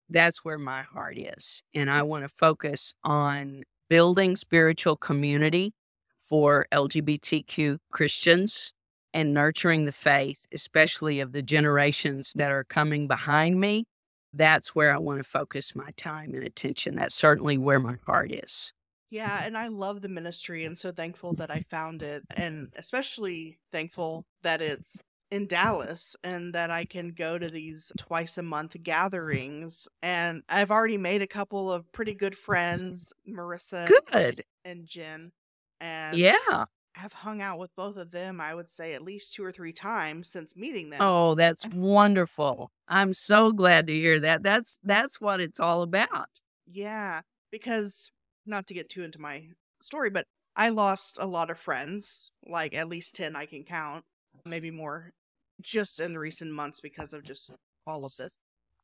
that's 0.09 0.45
where 0.45 0.59
my 0.59 0.83
heart 0.83 1.19
is. 1.19 1.63
And 1.75 1.91
I 1.91 2.03
want 2.03 2.25
to 2.25 2.29
focus 2.29 2.95
on 3.05 3.63
building 3.89 4.37
spiritual 4.37 4.97
community 4.97 5.73
for 6.19 6.67
LGBTQ 6.73 7.79
Christians 7.91 8.73
and 9.13 9.33
nurturing 9.33 9.85
the 9.85 9.93
faith, 9.93 10.47
especially 10.53 11.21
of 11.21 11.33
the 11.33 11.43
generations 11.43 12.33
that 12.35 12.51
are 12.51 12.65
coming 12.65 13.07
behind 13.07 13.61
me. 13.61 13.85
That's 14.33 14.75
where 14.75 14.93
I 14.93 14.99
want 14.99 15.21
to 15.21 15.25
focus 15.25 15.77
my 15.77 15.91
time 15.97 16.35
and 16.35 16.43
attention. 16.43 16.97
That's 16.97 17.15
certainly 17.15 17.57
where 17.57 17.79
my 17.79 17.97
heart 18.07 18.33
is. 18.33 18.73
Yeah, 19.11 19.45
and 19.45 19.57
I 19.57 19.69
love 19.69 20.01
the 20.01 20.09
ministry 20.09 20.65
and 20.65 20.77
so 20.77 20.91
thankful 20.91 21.35
that 21.35 21.49
I 21.49 21.61
found 21.61 22.03
it 22.03 22.25
and 22.37 22.73
especially 22.75 23.61
thankful 23.71 24.27
that 24.43 24.61
it's 24.61 25.05
in 25.31 25.47
Dallas 25.47 26.17
and 26.23 26.55
that 26.55 26.71
I 26.71 26.85
can 26.85 27.09
go 27.09 27.39
to 27.39 27.49
these 27.51 27.93
twice 27.99 28.39
a 28.39 28.43
month 28.43 28.77
gatherings. 28.83 29.89
And 30.03 30.43
I've 30.49 30.71
already 30.71 30.99
made 30.99 31.23
a 31.23 31.27
couple 31.27 31.73
of 31.73 31.91
pretty 31.93 32.15
good 32.15 32.37
friends, 32.37 33.13
Marissa 33.29 33.91
good. 34.13 34.45
and 34.65 34.87
Jen. 34.87 35.33
And 35.81 36.17
yeah. 36.17 36.65
I've 36.97 37.13
hung 37.13 37.43
out 37.43 37.59
with 37.59 37.75
both 37.77 37.97
of 37.97 38.13
them, 38.13 38.41
I 38.41 38.55
would 38.55 38.71
say 38.71 38.95
at 38.95 39.03
least 39.03 39.35
two 39.35 39.45
or 39.45 39.51
three 39.51 39.73
times 39.73 40.29
since 40.29 40.57
meeting 40.57 40.91
them. 40.91 41.01
Oh, 41.03 41.35
that's 41.35 41.67
wonderful. 41.75 42.71
I'm 42.87 43.15
so 43.15 43.51
glad 43.53 43.89
to 43.89 43.93
hear 43.93 44.21
that. 44.21 44.43
That's 44.43 44.79
that's 44.85 45.21
what 45.21 45.41
it's 45.41 45.59
all 45.59 45.83
about. 45.83 46.29
Yeah, 46.67 47.23
because 47.51 48.13
not 48.47 48.67
to 48.69 48.75
get 48.75 48.89
too 48.89 49.03
into 49.03 49.21
my 49.21 49.49
story, 49.81 50.11
but 50.11 50.27
I 50.57 50.69
lost 50.69 51.19
a 51.21 51.27
lot 51.27 51.51
of 51.51 51.59
friends, 51.59 52.31
like 52.47 52.75
at 52.75 52.89
least 52.89 53.17
10 53.17 53.35
I 53.35 53.47
can 53.47 53.65
count, 53.65 54.05
maybe 54.47 54.71
more 54.71 55.13
just 55.61 56.01
in 56.01 56.17
recent 56.17 56.51
months 56.51 56.81
because 56.81 57.13
of 57.13 57.23
just 57.23 57.51
all 57.87 58.05
of 58.05 58.13
this. 58.17 58.39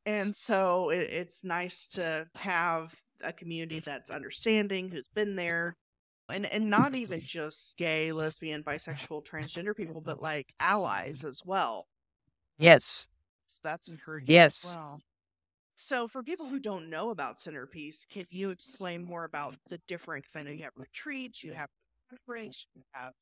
And 0.07 0.35
so 0.35 0.91
it, 0.91 1.11
it's 1.11 1.45
nice 1.45 1.87
to 1.89 2.27
have 2.37 2.95
a 3.23 3.33
community 3.33 3.81
that's 3.81 4.11
understanding, 4.11 4.91
who's 4.91 5.09
been 5.15 5.37
there, 5.37 5.77
and 6.31 6.47
and 6.47 6.71
not 6.71 6.95
even 6.95 7.21
just 7.21 7.77
gay, 7.77 8.13
lesbian, 8.13 8.63
bisexual, 8.63 9.27
transgender 9.27 9.77
people, 9.77 10.01
but 10.01 10.23
like 10.23 10.47
allies 10.61 11.25
as 11.25 11.43
well. 11.45 11.87
Yes. 12.59 13.09
So 13.49 13.61
that's 13.63 13.89
encouraging. 13.89 14.35
Yes. 14.35 14.75
well. 14.77 15.01
So 15.77 16.09
for 16.09 16.23
people 16.23 16.47
who 16.47 16.59
don't 16.59 16.91
know 16.91 17.09
about 17.11 17.41
Centerpiece, 17.41 18.07
can 18.11 18.27
you 18.29 18.51
explain 18.51 19.03
more 19.03 19.25
about 19.25 19.57
the 19.71 19.81
different? 19.89 20.25
Because 20.25 20.37
I 20.37 20.43
know 20.43 20.51
you 20.51 20.65
have 20.65 20.75
retreats, 20.77 21.43
you 21.43 21.53
have 21.55 21.69
conference, 22.11 22.67
you 22.75 22.83
have, 22.93 23.13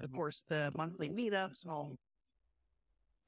of 0.00 0.08
mm-hmm. 0.08 0.16
course, 0.16 0.44
the 0.48 0.72
monthly 0.76 1.08
meetups, 1.08 1.62
and 1.62 1.72
all 1.72 1.96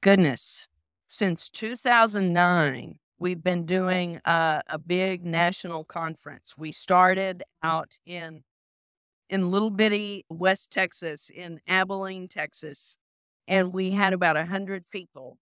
goodness, 0.01 0.67
since 1.07 1.49
2009, 1.49 2.99
we've 3.17 3.43
been 3.43 3.65
doing 3.65 4.21
a, 4.25 4.61
a 4.67 4.77
big 4.77 5.25
national 5.25 5.83
conference. 5.83 6.55
We 6.57 6.71
started 6.71 7.43
out 7.63 7.97
in 8.05 8.43
in 9.29 9.51
little 9.51 9.69
bitty 9.69 10.25
West 10.29 10.71
Texas, 10.71 11.29
in 11.29 11.59
Abilene, 11.67 12.27
Texas, 12.27 12.97
and 13.47 13.71
we 13.71 13.91
had 13.91 14.13
about 14.13 14.37
a 14.37 14.45
hundred 14.45 14.89
people 14.89 15.37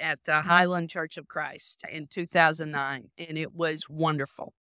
at 0.00 0.18
the 0.24 0.32
mm-hmm. 0.32 0.48
Highland 0.48 0.90
Church 0.90 1.16
of 1.16 1.28
Christ 1.28 1.84
in 1.90 2.06
2009, 2.08 3.10
and 3.16 3.38
it 3.38 3.54
was 3.54 3.88
wonderful. 3.88 4.54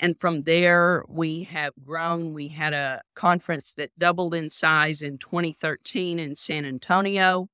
And 0.00 0.18
from 0.18 0.42
there, 0.42 1.04
we 1.08 1.44
have 1.44 1.72
grown. 1.84 2.34
We 2.34 2.48
had 2.48 2.72
a 2.72 3.02
conference 3.14 3.72
that 3.74 3.96
doubled 3.98 4.34
in 4.34 4.50
size 4.50 5.02
in 5.02 5.18
2013 5.18 6.18
in 6.18 6.34
San 6.34 6.64
Antonio. 6.64 7.48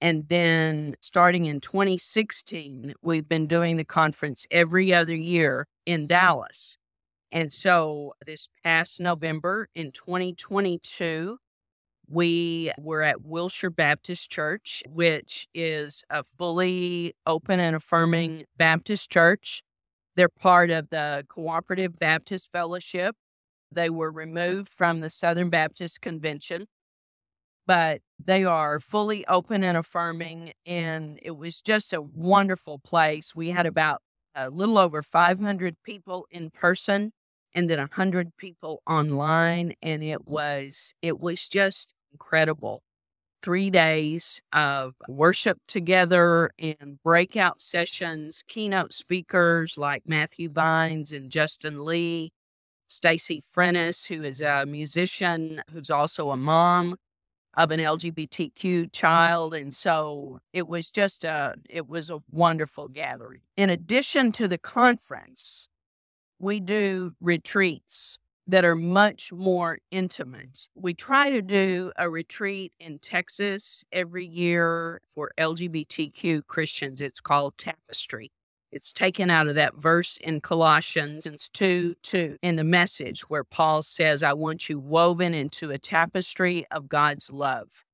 And 0.00 0.28
then 0.28 0.96
starting 1.00 1.46
in 1.46 1.60
2016, 1.60 2.94
we've 3.02 3.28
been 3.28 3.46
doing 3.46 3.76
the 3.76 3.84
conference 3.84 4.46
every 4.50 4.92
other 4.92 5.14
year 5.14 5.66
in 5.86 6.06
Dallas. 6.06 6.76
And 7.30 7.52
so 7.52 8.12
this 8.26 8.48
past 8.62 9.00
November 9.00 9.68
in 9.74 9.92
2022, 9.92 11.38
we 12.08 12.72
were 12.78 13.02
at 13.02 13.22
Wilshire 13.22 13.70
Baptist 13.70 14.30
Church, 14.30 14.82
which 14.86 15.48
is 15.54 16.04
a 16.10 16.22
fully 16.22 17.14
open 17.26 17.58
and 17.58 17.74
affirming 17.74 18.44
Baptist 18.58 19.10
church. 19.10 19.62
They're 20.16 20.28
part 20.28 20.70
of 20.70 20.90
the 20.90 21.24
Cooperative 21.28 21.98
Baptist 21.98 22.50
Fellowship. 22.52 23.16
They 23.70 23.90
were 23.90 24.10
removed 24.12 24.72
from 24.72 25.00
the 25.00 25.10
Southern 25.10 25.50
Baptist 25.50 26.00
Convention 26.00 26.66
but 27.66 28.00
they 28.22 28.44
are 28.44 28.80
fully 28.80 29.26
open 29.26 29.64
and 29.64 29.76
affirming. 29.76 30.52
And 30.66 31.18
it 31.22 31.36
was 31.36 31.60
just 31.60 31.92
a 31.92 32.02
wonderful 32.02 32.78
place. 32.78 33.34
We 33.34 33.50
had 33.50 33.66
about 33.66 34.02
a 34.34 34.50
little 34.50 34.78
over 34.78 35.02
500 35.02 35.76
people 35.84 36.26
in 36.30 36.50
person 36.50 37.12
and 37.54 37.68
then 37.68 37.78
100 37.78 38.36
people 38.36 38.82
online. 38.86 39.74
And 39.82 40.02
it 40.02 40.26
was, 40.26 40.94
it 41.02 41.20
was 41.20 41.48
just 41.48 41.92
incredible. 42.12 42.82
Three 43.42 43.70
days 43.70 44.40
of 44.52 44.94
worship 45.08 45.58
together 45.66 46.52
and 46.60 47.02
breakout 47.02 47.60
sessions, 47.60 48.44
keynote 48.46 48.94
speakers 48.94 49.76
like 49.76 50.04
Matthew 50.06 50.48
Vines 50.48 51.10
and 51.10 51.28
Justin 51.28 51.84
Lee, 51.84 52.32
Stacy 52.86 53.42
Frennis, 53.54 54.06
who 54.06 54.22
is 54.22 54.40
a 54.40 54.64
musician 54.64 55.60
who's 55.72 55.90
also 55.90 56.30
a 56.30 56.36
mom, 56.36 56.96
of 57.54 57.70
an 57.70 57.80
LGBTQ 57.80 58.92
child. 58.92 59.54
And 59.54 59.74
so 59.74 60.40
it 60.52 60.68
was 60.68 60.90
just 60.90 61.24
a, 61.24 61.54
it 61.68 61.88
was 61.88 62.10
a 62.10 62.22
wonderful 62.30 62.88
gathering. 62.88 63.40
In 63.56 63.70
addition 63.70 64.32
to 64.32 64.48
the 64.48 64.58
conference, 64.58 65.68
we 66.38 66.60
do 66.60 67.12
retreats 67.20 68.18
that 68.52 68.66
are 68.66 68.76
much 68.76 69.32
more 69.32 69.78
intimate. 69.90 70.68
We 70.74 70.92
try 70.92 71.30
to 71.30 71.40
do 71.40 71.90
a 71.96 72.10
retreat 72.10 72.74
in 72.78 72.98
Texas 72.98 73.82
every 73.90 74.26
year 74.26 75.00
for 75.08 75.30
LGBTQ 75.38 76.46
Christians. 76.46 77.00
It's 77.00 77.18
called 77.18 77.56
Tapestry. 77.56 78.30
It's 78.70 78.92
taken 78.92 79.30
out 79.30 79.48
of 79.48 79.54
that 79.54 79.76
verse 79.76 80.18
in 80.18 80.42
Colossians 80.42 81.48
2 81.54 81.94
2 82.02 82.36
in 82.42 82.56
the 82.56 82.64
message 82.64 83.22
where 83.22 83.42
Paul 83.42 83.82
says, 83.82 84.22
I 84.22 84.34
want 84.34 84.68
you 84.68 84.78
woven 84.78 85.32
into 85.32 85.70
a 85.70 85.78
tapestry 85.78 86.66
of 86.70 86.90
God's 86.90 87.32
love. 87.32 87.84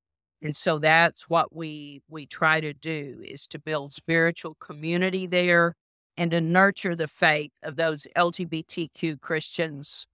And 0.43 0.57
so 0.57 0.81
that's 0.81 1.31
what 1.31 1.55
we 1.55 2.03
we 2.09 2.27
try 2.27 2.61
to 2.61 2.73
do 2.73 3.23
is 3.25 3.47
to 3.49 3.61
build 3.61 3.93
spiritual 3.93 4.57
community 4.57 5.29
there 5.29 5.77
and 6.17 6.33
to 6.33 6.41
nurture 6.41 6.97
the 6.97 7.07
faith 7.07 7.53
of 7.63 7.77
those 7.77 8.09
LGBTQ 8.17 9.21
Christians 9.21 10.05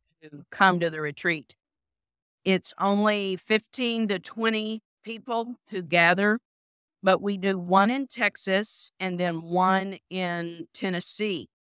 come 0.51 0.81
to 0.81 0.91
the 0.91 1.01
retreat. 1.01 1.55
It's 2.45 2.75
only 2.79 3.37
15 3.37 4.09
to 4.09 4.19
20 4.19 4.83
people 5.05 5.57
who 5.71 5.83
gather 5.83 6.39
but 7.05 7.21
we 7.21 7.37
do 7.37 7.59
one 7.59 7.91
in 7.91 8.07
Texas 8.07 8.91
and 8.99 9.21
then 9.21 9.43
one 9.43 9.99
in 10.09 10.67
Tennessee. 10.73 11.51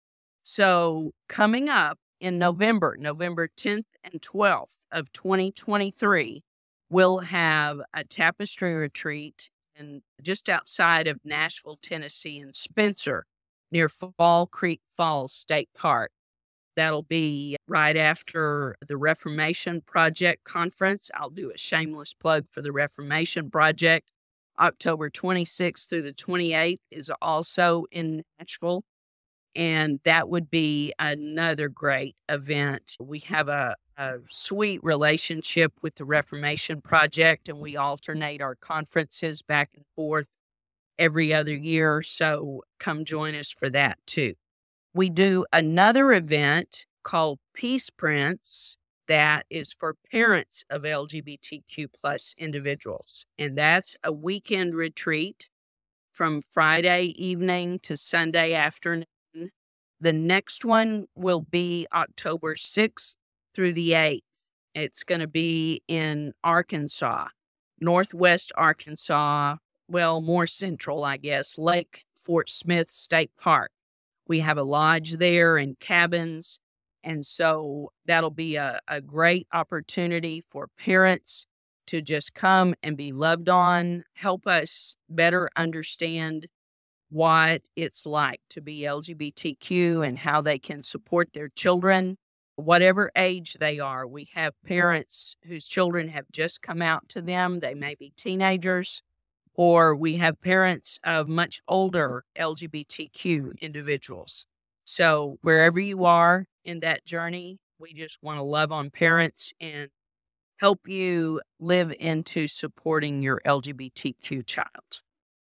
So 0.42 1.12
coming 1.29 1.68
up 1.68 1.98
in 2.18 2.38
November, 2.38 2.96
November 2.98 3.48
10th 3.48 3.85
and 4.03 4.22
12th 4.22 4.87
of 4.90 5.12
2023, 5.12 6.42
we'll 6.88 7.18
have 7.18 7.81
a 7.92 8.05
tapestry 8.05 8.74
retreat 8.74 9.50
in 9.77 10.00
just 10.22 10.48
outside 10.48 11.07
of 11.07 11.20
Nashville, 11.24 11.79
Tennessee, 11.83 12.38
in 12.38 12.55
Spencer, 12.55 13.27
near 13.70 13.90
Fall 13.90 14.46
Creek 14.46 14.81
Falls 14.96 15.35
State 15.35 15.68
Park. 15.77 16.11
That'll 16.77 17.03
be 17.03 17.57
right 17.69 17.97
after 17.97 18.77
the 18.87 18.97
Reformation 18.97 19.81
Project 19.81 20.45
conference. 20.45 21.11
I'll 21.15 21.31
do 21.31 21.51
a 21.51 21.59
shameless 21.59 22.15
plug 22.15 22.47
for 22.51 22.63
the 22.63 22.73
Reformation 22.73 23.51
Project. 23.51 24.11
October 24.59 25.11
26th 25.11 25.89
through 25.89 26.03
the 26.03 26.13
28th 26.13 26.79
is 26.91 27.11
also 27.21 27.87
in 27.91 28.23
Nashville. 28.39 28.85
And 29.57 30.01
that 30.05 30.29
would 30.29 30.51
be 30.51 30.93
another 30.99 31.69
great 31.69 32.17
event. 32.29 32.97
We 33.01 33.21
have 33.21 33.49
a, 33.49 33.77
a 33.97 34.15
sweet 34.31 34.83
relationship 34.83 35.73
with 35.81 35.95
the 35.95 36.05
Reformation 36.05 36.81
Project, 36.81 37.49
and 37.49 37.61
we 37.61 37.77
alternate 37.77 38.43
our 38.43 38.57
conferences 38.57 39.43
back 39.43 39.71
and 39.75 39.85
forth 39.95 40.27
every 40.99 41.33
other 41.33 41.55
year. 41.55 42.03
So 42.03 42.63
come 42.81 43.05
join 43.05 43.35
us 43.35 43.51
for 43.51 43.71
that 43.71 43.99
too. 44.07 44.35
We 44.94 45.11
do 45.11 45.44
another 45.52 46.12
event 46.12 46.87
called 47.02 47.40
Peace 47.52 47.90
Prints 47.90 48.78
that 49.09 49.44
is 49.50 49.72
for 49.72 49.96
parents 50.11 50.64
of 50.70 50.83
LGBTQ 50.83 51.88
plus 52.00 52.33
individuals. 52.38 53.26
And 53.37 53.59
that's 53.59 53.96
a 54.04 54.12
weekend 54.12 54.74
retreat 54.76 55.48
from 56.12 56.42
Friday 56.42 57.12
evening 57.18 57.80
to 57.80 57.96
Sunday 57.96 58.54
afternoon. 58.54 59.07
The 60.00 60.12
next 60.12 60.64
one 60.64 61.07
will 61.16 61.40
be 61.40 61.88
October 61.92 62.54
6th 62.54 63.16
through 63.52 63.72
the 63.72 63.90
8th. 63.90 64.20
It's 64.76 65.02
going 65.02 65.20
to 65.20 65.26
be 65.26 65.83
in 65.88 66.35
Arkansas, 66.44 67.26
Northwest 67.80 68.52
Arkansas, 68.57 69.57
well, 69.88 70.20
more 70.20 70.46
central, 70.46 71.04
I 71.04 71.16
guess, 71.16 71.59
Lake 71.59 72.04
Fort 72.14 72.48
Smith 72.48 72.90
State 72.90 73.33
Park. 73.40 73.72
We 74.27 74.41
have 74.41 74.59
a 74.59 74.63
lodge 74.63 75.13
there 75.13 75.57
and 75.57 75.79
cabins 75.79 76.61
and 77.05 77.25
so 77.25 77.93
that'll 78.07 78.31
be 78.31 78.57
a, 78.57 78.81
a 78.89 79.01
great 79.01 79.47
opportunity 79.53 80.41
for 80.41 80.69
parents 80.79 81.47
to 81.87 82.01
just 82.01 82.33
come 82.33 82.75
and 82.83 82.97
be 82.97 83.13
loved 83.13 83.51
on, 83.51 84.05
help 84.15 84.47
us 84.47 84.97
better 85.09 85.51
understand 85.55 86.47
what 87.11 87.61
it's 87.77 88.07
like 88.07 88.41
to 88.49 88.63
be 88.63 88.81
LGBTQ 88.81 90.07
and 90.07 90.19
how 90.19 90.41
they 90.41 90.59
can 90.59 90.83
support 90.83 91.35
their 91.35 91.51
children, 91.51 92.17
whatever 92.57 93.11
age 93.15 93.59
they 93.61 93.79
are. 93.79 94.07
We 94.07 94.31
have 94.33 94.55
parents 94.65 95.37
whose 95.47 95.67
children 95.67 96.09
have 96.09 96.25
just 96.33 96.63
come 96.63 96.81
out 96.81 97.11
to 97.11 97.21
them, 97.21 97.61
they 97.61 97.75
may 97.75 97.95
be 97.95 98.15
teenagers, 98.17 99.03
or 99.55 99.95
we 99.95 100.17
have 100.17 100.40
parents 100.40 100.99
of 101.05 101.29
much 101.29 101.61
older 101.69 102.25
LGBTQ 102.37 103.61
individuals. 103.61 104.47
So, 104.85 105.38
wherever 105.43 105.81
you 105.81 106.05
are 106.05 106.47
in 106.64 106.81
that 106.81 107.05
journey, 107.07 107.59
we 107.79 107.95
just 107.95 108.19
want 108.23 108.38
to 108.38 108.43
love 108.43 108.71
on 108.73 108.90
parents 108.90 109.53
and 109.61 109.88
help 110.59 110.87
you 110.87 111.40
live 111.59 111.93
into 111.99 112.47
supporting 112.47 113.23
your 113.23 113.40
LGBTQ 113.47 114.47
child. 114.47 115.03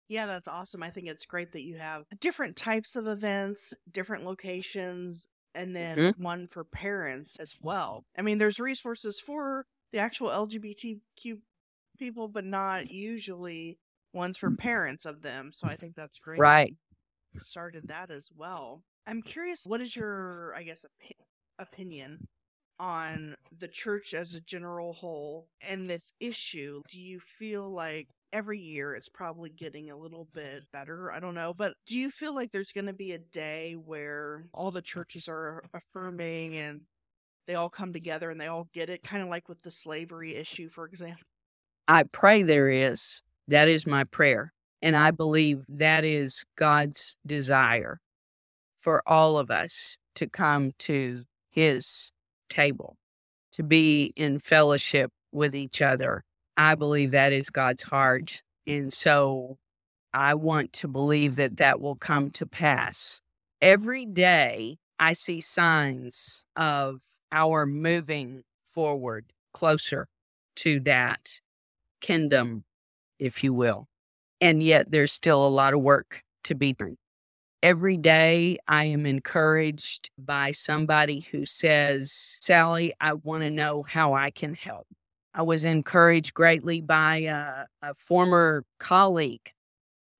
Yeah, 0.07 0.25
that's 0.25 0.47
awesome. 0.47 0.83
I 0.83 0.91
think 0.91 1.07
it's 1.07 1.25
great 1.25 1.51
that 1.53 1.63
you 1.63 1.77
have 1.77 2.03
different 2.19 2.55
types 2.55 2.95
of 2.95 3.07
events, 3.07 3.73
different 3.91 4.23
locations, 4.23 5.27
and 5.55 5.75
then 5.75 5.97
mm-hmm. 5.97 6.23
one 6.23 6.47
for 6.47 6.63
parents 6.63 7.37
as 7.39 7.55
well. 7.61 8.05
I 8.17 8.21
mean, 8.21 8.37
there's 8.37 8.59
resources 8.59 9.19
for 9.19 9.65
the 9.91 9.99
actual 9.99 10.29
LGBTQ 10.29 11.39
people, 11.97 12.27
but 12.27 12.45
not 12.45 12.91
usually 12.91 13.79
ones 14.15 14.37
for 14.37 14.49
parents 14.55 15.05
of 15.05 15.21
them. 15.21 15.51
So 15.53 15.67
I 15.67 15.75
think 15.75 15.95
that's 15.95 16.17
great. 16.17 16.39
Right. 16.39 16.73
Started 17.37 17.89
that 17.89 18.09
as 18.09 18.29
well. 18.35 18.81
I'm 19.05 19.21
curious, 19.21 19.65
what 19.65 19.81
is 19.81 19.95
your, 19.95 20.53
I 20.55 20.63
guess, 20.63 20.85
op- 20.85 21.67
opinion 21.67 22.27
on 22.79 23.35
the 23.57 23.67
church 23.67 24.13
as 24.13 24.33
a 24.33 24.41
general 24.41 24.93
whole 24.93 25.47
and 25.61 25.89
this 25.89 26.11
issue? 26.19 26.81
Do 26.89 26.99
you 26.99 27.19
feel 27.19 27.69
like 27.69 28.07
every 28.33 28.59
year 28.59 28.95
it's 28.95 29.09
probably 29.09 29.49
getting 29.49 29.91
a 29.91 29.97
little 29.97 30.27
bit 30.33 30.63
better? 30.73 31.11
I 31.11 31.19
don't 31.19 31.35
know. 31.35 31.53
But 31.53 31.73
do 31.85 31.95
you 31.95 32.09
feel 32.09 32.33
like 32.33 32.51
there's 32.51 32.71
going 32.71 32.87
to 32.87 32.93
be 32.93 33.11
a 33.11 33.19
day 33.19 33.73
where 33.73 34.45
all 34.53 34.71
the 34.71 34.81
churches 34.81 35.27
are 35.27 35.63
affirming 35.73 36.55
and 36.55 36.81
they 37.47 37.55
all 37.55 37.69
come 37.69 37.93
together 37.93 38.31
and 38.31 38.41
they 38.41 38.47
all 38.47 38.67
get 38.73 38.89
it? 38.89 39.03
Kind 39.03 39.21
of 39.21 39.29
like 39.29 39.47
with 39.47 39.61
the 39.61 39.71
slavery 39.71 40.35
issue, 40.35 40.69
for 40.69 40.85
example. 40.85 41.27
I 41.87 42.03
pray 42.03 42.43
there 42.43 42.69
is. 42.69 43.21
That 43.47 43.67
is 43.67 43.85
my 43.85 44.03
prayer. 44.03 44.53
And 44.81 44.95
I 44.95 45.11
believe 45.11 45.63
that 45.67 46.03
is 46.03 46.43
God's 46.57 47.17
desire 47.25 47.99
for 48.79 49.01
all 49.07 49.37
of 49.37 49.49
us 49.49 49.97
to 50.15 50.27
come 50.27 50.71
to 50.79 51.19
his 51.49 52.11
table, 52.49 52.97
to 53.53 53.63
be 53.63 54.13
in 54.15 54.39
fellowship 54.39 55.11
with 55.31 55.55
each 55.55 55.81
other. 55.81 56.23
I 56.57 56.75
believe 56.75 57.11
that 57.11 57.33
is 57.33 57.49
God's 57.49 57.83
heart. 57.83 58.41
And 58.67 58.91
so 58.93 59.57
I 60.13 60.33
want 60.35 60.71
to 60.73 60.87
believe 60.87 61.35
that 61.35 61.57
that 61.57 61.81
will 61.81 61.95
come 61.95 62.29
to 62.31 62.45
pass. 62.45 63.21
Every 63.61 64.05
day, 64.05 64.77
I 64.99 65.13
see 65.13 65.41
signs 65.41 66.45
of 66.55 67.01
our 67.31 67.65
moving 67.65 68.43
forward 68.63 69.25
closer 69.53 70.07
to 70.57 70.79
that 70.81 71.39
kingdom, 71.99 72.63
if 73.19 73.43
you 73.43 73.53
will. 73.53 73.87
And 74.41 74.61
yet, 74.61 74.91
there's 74.91 75.11
still 75.11 75.45
a 75.45 75.49
lot 75.49 75.73
of 75.73 75.81
work 75.81 76.23
to 76.45 76.55
be 76.55 76.73
done. 76.73 76.97
Every 77.63 77.97
day, 77.97 78.59
I 78.67 78.85
am 78.85 79.05
encouraged 79.05 80.11
by 80.17 80.51
somebody 80.51 81.21
who 81.31 81.45
says, 81.45 82.37
Sally, 82.41 82.93
I 83.01 83.13
want 83.13 83.43
to 83.43 83.49
know 83.49 83.83
how 83.83 84.13
I 84.13 84.29
can 84.29 84.53
help. 84.53 84.87
I 85.33 85.41
was 85.41 85.63
encouraged 85.63 86.33
greatly 86.33 86.79
by 86.81 87.17
a, 87.17 87.65
a 87.81 87.93
former 87.95 88.63
colleague 88.79 89.51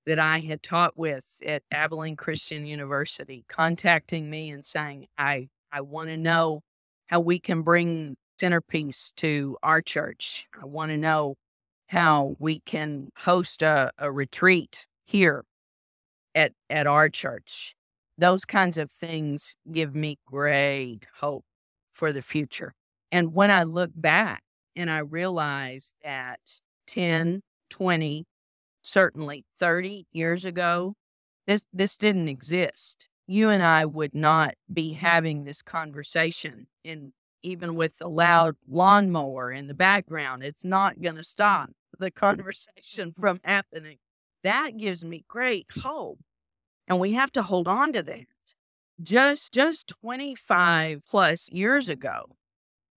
that 0.06 0.18
I 0.18 0.40
had 0.40 0.62
taught 0.62 0.96
with 0.96 1.24
at 1.44 1.62
Abilene 1.70 2.16
Christian 2.16 2.66
University 2.66 3.44
contacting 3.48 4.28
me 4.28 4.50
and 4.50 4.64
saying, 4.64 5.06
I, 5.16 5.48
I 5.72 5.80
want 5.82 6.08
to 6.08 6.16
know 6.16 6.62
how 7.06 7.20
we 7.20 7.38
can 7.38 7.62
bring 7.62 8.16
Centerpeace 8.40 9.14
to 9.16 9.56
our 9.62 9.80
church. 9.80 10.46
I 10.60 10.66
want 10.66 10.90
to 10.90 10.98
know 10.98 11.36
how 11.88 12.36
we 12.38 12.60
can 12.60 13.10
host 13.18 13.62
a, 13.62 13.92
a 13.98 14.10
retreat 14.10 14.86
here 15.04 15.44
at 16.34 16.52
at 16.68 16.86
our 16.86 17.08
church. 17.08 17.74
Those 18.18 18.44
kinds 18.44 18.78
of 18.78 18.90
things 18.90 19.56
give 19.70 19.94
me 19.94 20.18
great 20.26 21.06
hope 21.18 21.44
for 21.92 22.12
the 22.12 22.22
future. 22.22 22.74
And 23.12 23.34
when 23.34 23.50
I 23.50 23.62
look 23.62 23.90
back 23.94 24.42
and 24.74 24.90
I 24.90 24.98
realize 24.98 25.94
that 26.02 26.40
10, 26.86 27.42
20, 27.70 28.26
certainly 28.82 29.44
30 29.58 30.06
years 30.12 30.44
ago, 30.44 30.94
this 31.46 31.64
this 31.72 31.96
didn't 31.96 32.28
exist. 32.28 33.08
You 33.26 33.50
and 33.50 33.62
I 33.62 33.84
would 33.84 34.14
not 34.14 34.54
be 34.72 34.92
having 34.92 35.44
this 35.44 35.62
conversation 35.62 36.68
in 36.84 37.12
even 37.46 37.76
with 37.76 37.94
a 38.00 38.08
loud 38.08 38.56
lawnmower 38.68 39.52
in 39.52 39.68
the 39.68 39.74
background. 39.74 40.42
It's 40.42 40.64
not 40.64 41.00
going 41.00 41.14
to 41.14 41.22
stop. 41.22 41.70
the 41.98 42.10
conversation 42.10 43.14
from 43.18 43.40
happening. 43.44 43.98
That 44.42 44.76
gives 44.76 45.04
me 45.04 45.24
great 45.28 45.66
hope. 45.82 46.18
And 46.88 47.00
we 47.00 47.12
have 47.12 47.32
to 47.32 47.42
hold 47.42 47.68
on 47.68 47.92
to 47.92 48.02
that. 48.02 48.26
Just 49.02 49.52
just 49.52 49.88
25 49.88 51.02
plus 51.08 51.48
years 51.50 51.88
ago, 51.88 52.36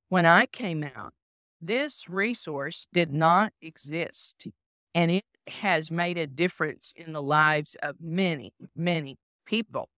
when 0.09 0.25
I 0.25 0.45
came 0.45 0.83
out, 0.83 1.13
this 1.61 2.09
resource 2.09 2.87
did 2.91 3.11
not 3.11 3.53
exist. 3.61 4.47
And 4.95 5.11
it 5.11 5.25
has 5.47 5.91
made 5.91 6.17
a 6.17 6.27
difference 6.27 6.93
in 6.95 7.13
the 7.13 7.21
lives 7.21 7.75
of 7.83 7.97
many, 7.99 8.53
many 8.75 9.17
people 9.45 9.89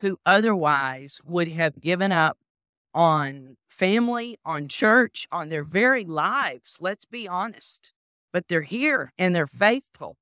who 0.00 0.18
otherwise 0.24 1.20
would 1.24 1.48
have 1.48 1.80
given 1.80 2.12
up 2.12 2.38
on 2.94 3.56
family, 3.68 4.38
on 4.44 4.68
church, 4.68 5.26
on 5.32 5.48
their 5.48 5.64
very 5.64 6.04
lives. 6.04 6.78
Let's 6.80 7.04
be 7.04 7.26
honest. 7.26 7.92
But 8.32 8.48
they're 8.48 8.62
here 8.62 9.12
and 9.18 9.34
they're 9.34 9.46
faithful 9.46 10.16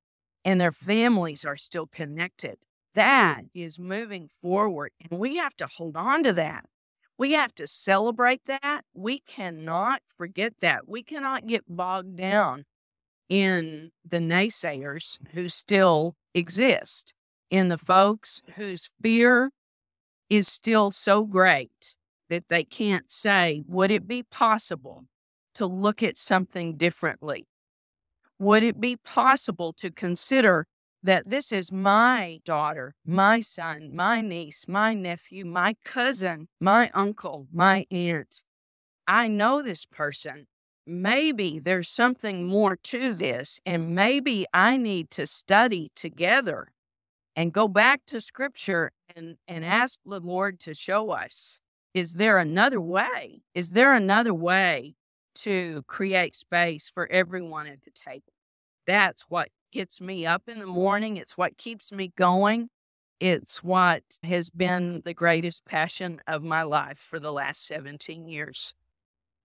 and 0.44 0.60
their 0.60 0.72
families 0.72 1.44
are 1.44 1.56
still 1.56 1.86
connected. 1.86 2.58
That 2.94 3.42
is 3.54 3.78
moving 3.78 4.28
forward. 4.40 4.92
And 4.98 5.20
we 5.20 5.36
have 5.36 5.54
to 5.56 5.66
hold 5.66 5.96
on 5.96 6.22
to 6.24 6.32
that. 6.34 6.64
We 7.18 7.32
have 7.32 7.54
to 7.56 7.66
celebrate 7.66 8.42
that. 8.46 8.82
We 8.94 9.20
cannot 9.20 10.02
forget 10.16 10.54
that. 10.60 10.88
We 10.88 11.02
cannot 11.02 11.46
get 11.46 11.64
bogged 11.68 12.16
down 12.16 12.64
in 13.28 13.90
the 14.08 14.18
naysayers 14.18 15.18
who 15.32 15.48
still 15.48 16.16
exist, 16.32 17.12
in 17.50 17.68
the 17.68 17.78
folks 17.78 18.40
whose 18.56 18.90
fear 19.02 19.50
is 20.30 20.48
still 20.48 20.90
so 20.90 21.24
great 21.24 21.96
that 22.28 22.48
they 22.48 22.64
can't 22.64 23.10
say, 23.10 23.62
would 23.66 23.90
it 23.90 24.06
be 24.06 24.22
possible 24.22 25.04
to 25.54 25.66
look 25.66 26.02
at 26.02 26.18
something 26.18 26.76
differently? 26.76 27.46
Would 28.38 28.62
it 28.62 28.80
be 28.80 28.96
possible 28.96 29.72
to 29.74 29.90
consider 29.90 30.66
that 31.02 31.30
this 31.30 31.52
is 31.52 31.72
my 31.72 32.40
daughter, 32.44 32.94
my 33.04 33.40
son, 33.40 33.90
my 33.94 34.20
niece, 34.20 34.64
my 34.68 34.94
nephew, 34.94 35.44
my 35.44 35.74
cousin, 35.84 36.48
my 36.60 36.90
uncle, 36.94 37.48
my 37.52 37.86
aunt? 37.90 38.42
I 39.06 39.28
know 39.28 39.62
this 39.62 39.86
person. 39.86 40.46
Maybe 40.86 41.58
there's 41.58 41.88
something 41.88 42.46
more 42.46 42.76
to 42.76 43.12
this, 43.12 43.60
and 43.66 43.94
maybe 43.94 44.46
I 44.52 44.76
need 44.76 45.10
to 45.12 45.26
study 45.26 45.90
together 45.94 46.68
and 47.34 47.52
go 47.52 47.68
back 47.68 48.02
to 48.06 48.20
scripture 48.20 48.90
and, 49.14 49.36
and 49.46 49.64
ask 49.64 49.98
the 50.04 50.20
Lord 50.20 50.60
to 50.60 50.74
show 50.74 51.10
us 51.10 51.58
is 51.98 52.12
there 52.12 52.38
another 52.38 52.80
way? 52.80 53.42
Is 53.56 53.70
there 53.72 53.92
another 53.92 54.32
way 54.32 54.94
to 55.34 55.82
create 55.88 56.36
space 56.36 56.88
for 56.88 57.10
everyone 57.10 57.66
at 57.66 57.82
the 57.82 57.90
table? 57.90 58.32
That's 58.86 59.22
what 59.22 59.48
gets 59.72 60.00
me 60.00 60.24
up 60.24 60.44
in 60.46 60.60
the 60.60 60.66
morning. 60.66 61.16
It's 61.16 61.36
what 61.36 61.58
keeps 61.58 61.90
me 61.90 62.12
going. 62.16 62.70
It's 63.18 63.64
what 63.64 64.04
has 64.22 64.48
been 64.48 65.02
the 65.04 65.12
greatest 65.12 65.64
passion 65.64 66.20
of 66.28 66.44
my 66.44 66.62
life 66.62 66.98
for 66.98 67.18
the 67.18 67.32
last 67.32 67.66
17 67.66 68.28
years. 68.28 68.74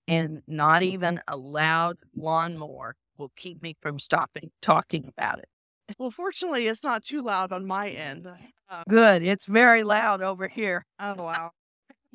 And 0.08 0.44
not 0.48 0.84
even 0.84 1.22
a 1.28 1.36
loud 1.36 1.98
lawnmower 2.16 2.96
will 3.18 3.32
keep 3.36 3.64
me 3.64 3.76
from 3.82 3.98
stopping 3.98 4.52
talking 4.62 5.08
about 5.08 5.40
it. 5.40 5.50
Well, 5.98 6.12
fortunately, 6.12 6.68
it's 6.68 6.84
not 6.84 7.04
too 7.04 7.24
loud 7.24 7.52
on 7.52 7.66
my 7.66 7.90
end. 7.90 8.28
Uh, 8.70 8.84
Good. 8.88 9.24
It's 9.24 9.48
very 9.48 9.84
loud 9.84 10.22
over 10.22 10.48
here. 10.48 10.86
Oh, 11.00 11.16
wow. 11.16 11.52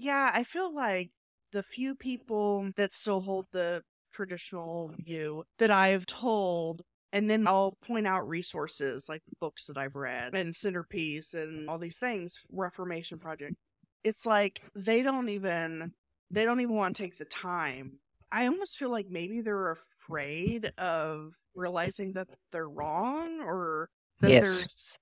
Yeah, 0.00 0.30
I 0.32 0.44
feel 0.44 0.72
like 0.72 1.10
the 1.50 1.62
few 1.62 1.94
people 1.96 2.70
that 2.76 2.92
still 2.92 3.20
hold 3.22 3.48
the 3.52 3.82
traditional 4.12 4.88
view 4.96 5.44
that 5.58 5.70
I've 5.70 6.06
told, 6.06 6.82
and 7.12 7.28
then 7.30 7.46
I'll 7.48 7.72
point 7.82 8.06
out 8.06 8.28
resources 8.28 9.08
like 9.08 9.22
books 9.40 9.66
that 9.66 9.76
I've 9.76 9.96
read 9.96 10.34
and 10.36 10.54
Centerpeace 10.54 11.34
and 11.34 11.68
all 11.68 11.78
these 11.78 11.98
things, 11.98 12.38
Reformation 12.50 13.18
Project. 13.18 13.56
It's 14.04 14.24
like 14.24 14.62
they 14.74 15.02
don't 15.02 15.28
even 15.28 15.94
they 16.30 16.44
don't 16.44 16.60
even 16.60 16.76
want 16.76 16.94
to 16.96 17.02
take 17.02 17.18
the 17.18 17.24
time. 17.24 17.98
I 18.30 18.46
almost 18.46 18.76
feel 18.78 18.90
like 18.90 19.08
maybe 19.08 19.40
they're 19.40 19.72
afraid 19.72 20.66
of 20.78 21.34
realizing 21.54 22.12
that 22.12 22.28
they're 22.52 22.68
wrong 22.68 23.40
or 23.40 23.90
that 24.20 24.38
Yes. 24.38 24.38
there's 24.38 24.98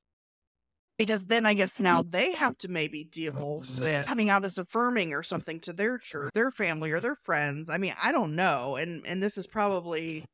because 0.98 1.24
then 1.26 1.44
I 1.46 1.54
guess 1.54 1.78
now 1.78 2.02
mm. 2.02 2.10
they 2.10 2.32
have 2.32 2.56
to 2.58 2.68
maybe 2.68 3.04
deal 3.04 3.60
with 3.60 4.06
coming 4.06 4.30
out 4.30 4.44
as 4.44 4.58
affirming 4.58 5.12
or 5.12 5.22
something 5.22 5.60
to 5.60 5.72
their 5.72 5.98
church, 5.98 6.32
their 6.34 6.50
family, 6.50 6.90
or 6.90 7.00
their 7.00 7.16
friends. 7.16 7.68
I 7.68 7.78
mean, 7.78 7.94
I 8.02 8.12
don't 8.12 8.34
know, 8.34 8.76
and 8.76 9.06
and 9.06 9.22
this 9.22 9.36
is 9.38 9.46
probably 9.46 10.24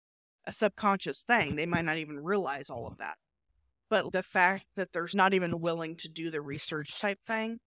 a 0.46 0.52
subconscious 0.52 1.22
thing. 1.22 1.56
They 1.56 1.66
might 1.66 1.84
not 1.84 1.98
even 1.98 2.18
realize 2.20 2.70
all 2.70 2.86
of 2.86 2.98
that. 2.98 3.16
But 3.90 4.12
the 4.12 4.22
fact 4.22 4.64
that 4.76 4.92
they're 4.92 5.08
not 5.14 5.34
even 5.34 5.60
willing 5.60 5.96
to 5.96 6.08
do 6.08 6.30
the 6.30 6.40
research 6.40 6.98
type 6.98 7.18
thing, 7.26 7.60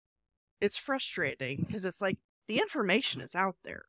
it's 0.60 0.78
frustrating 0.78 1.64
because 1.66 1.86
it's 1.86 2.02
like 2.02 2.18
the 2.48 2.58
information 2.58 3.22
is 3.22 3.36
out 3.36 3.56
there. 3.64 3.84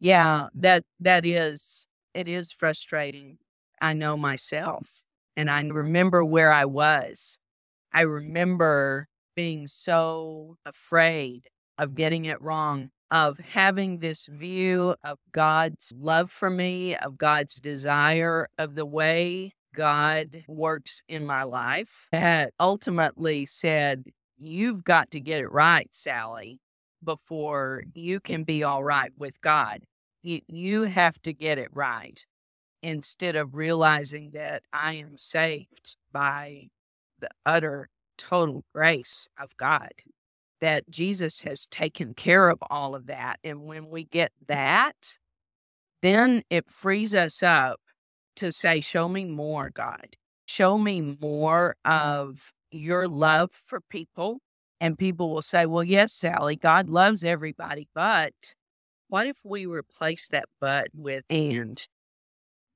Yeah, 0.00 0.48
that 0.54 0.84
that 1.00 1.26
is 1.26 1.86
it 2.14 2.28
is 2.28 2.52
frustrating. 2.52 3.38
I 3.80 3.92
know 3.92 4.16
myself 4.16 5.04
and 5.36 5.50
I 5.50 5.60
remember 5.62 6.24
where 6.24 6.52
I 6.52 6.64
was. 6.64 7.38
I 7.94 8.00
remember 8.00 9.06
being 9.36 9.68
so 9.68 10.56
afraid 10.66 11.46
of 11.78 11.94
getting 11.94 12.24
it 12.24 12.42
wrong, 12.42 12.90
of 13.12 13.38
having 13.38 14.00
this 14.00 14.26
view 14.26 14.96
of 15.04 15.18
God's 15.30 15.92
love 15.96 16.32
for 16.32 16.50
me, 16.50 16.96
of 16.96 17.16
God's 17.16 17.54
desire, 17.56 18.48
of 18.58 18.74
the 18.74 18.84
way 18.84 19.54
God 19.74 20.42
works 20.48 21.02
in 21.08 21.24
my 21.24 21.44
life, 21.44 22.08
that 22.10 22.52
ultimately 22.58 23.46
said, 23.46 24.04
You've 24.38 24.82
got 24.82 25.12
to 25.12 25.20
get 25.20 25.40
it 25.40 25.52
right, 25.52 25.88
Sally, 25.94 26.58
before 27.02 27.84
you 27.94 28.18
can 28.18 28.42
be 28.42 28.64
all 28.64 28.82
right 28.82 29.12
with 29.16 29.40
God. 29.40 29.84
You, 30.22 30.82
have 30.84 31.20
to 31.22 31.32
get 31.32 31.58
it 31.58 31.68
right 31.72 32.24
instead 32.82 33.36
of 33.36 33.54
realizing 33.54 34.30
that 34.32 34.62
I 34.72 34.94
am 34.94 35.16
saved 35.18 35.96
by 36.12 36.68
the 37.20 37.28
utter 37.46 37.88
total 38.16 38.64
grace 38.74 39.28
of 39.38 39.56
God, 39.56 39.92
that 40.60 40.88
Jesus 40.88 41.40
has 41.42 41.66
taken 41.66 42.14
care 42.14 42.48
of 42.48 42.58
all 42.70 42.94
of 42.94 43.06
that. 43.06 43.38
And 43.44 43.64
when 43.64 43.88
we 43.88 44.04
get 44.04 44.32
mm. 44.42 44.46
that, 44.48 45.18
then 46.02 46.42
it 46.50 46.70
frees 46.70 47.14
us 47.14 47.42
up 47.42 47.80
to 48.36 48.52
say, 48.52 48.80
Show 48.80 49.08
me 49.08 49.24
more, 49.24 49.70
God. 49.70 50.16
Show 50.46 50.78
me 50.78 51.16
more 51.20 51.76
of 51.84 52.52
your 52.70 53.08
love 53.08 53.50
for 53.52 53.80
people. 53.80 54.38
And 54.80 54.98
people 54.98 55.32
will 55.32 55.42
say, 55.42 55.66
Well, 55.66 55.84
yes, 55.84 56.12
Sally, 56.12 56.56
God 56.56 56.88
loves 56.88 57.24
everybody. 57.24 57.88
But 57.94 58.54
what 59.08 59.26
if 59.26 59.38
we 59.44 59.66
replace 59.66 60.28
that 60.28 60.46
but 60.60 60.88
with 60.94 61.24
and? 61.30 61.86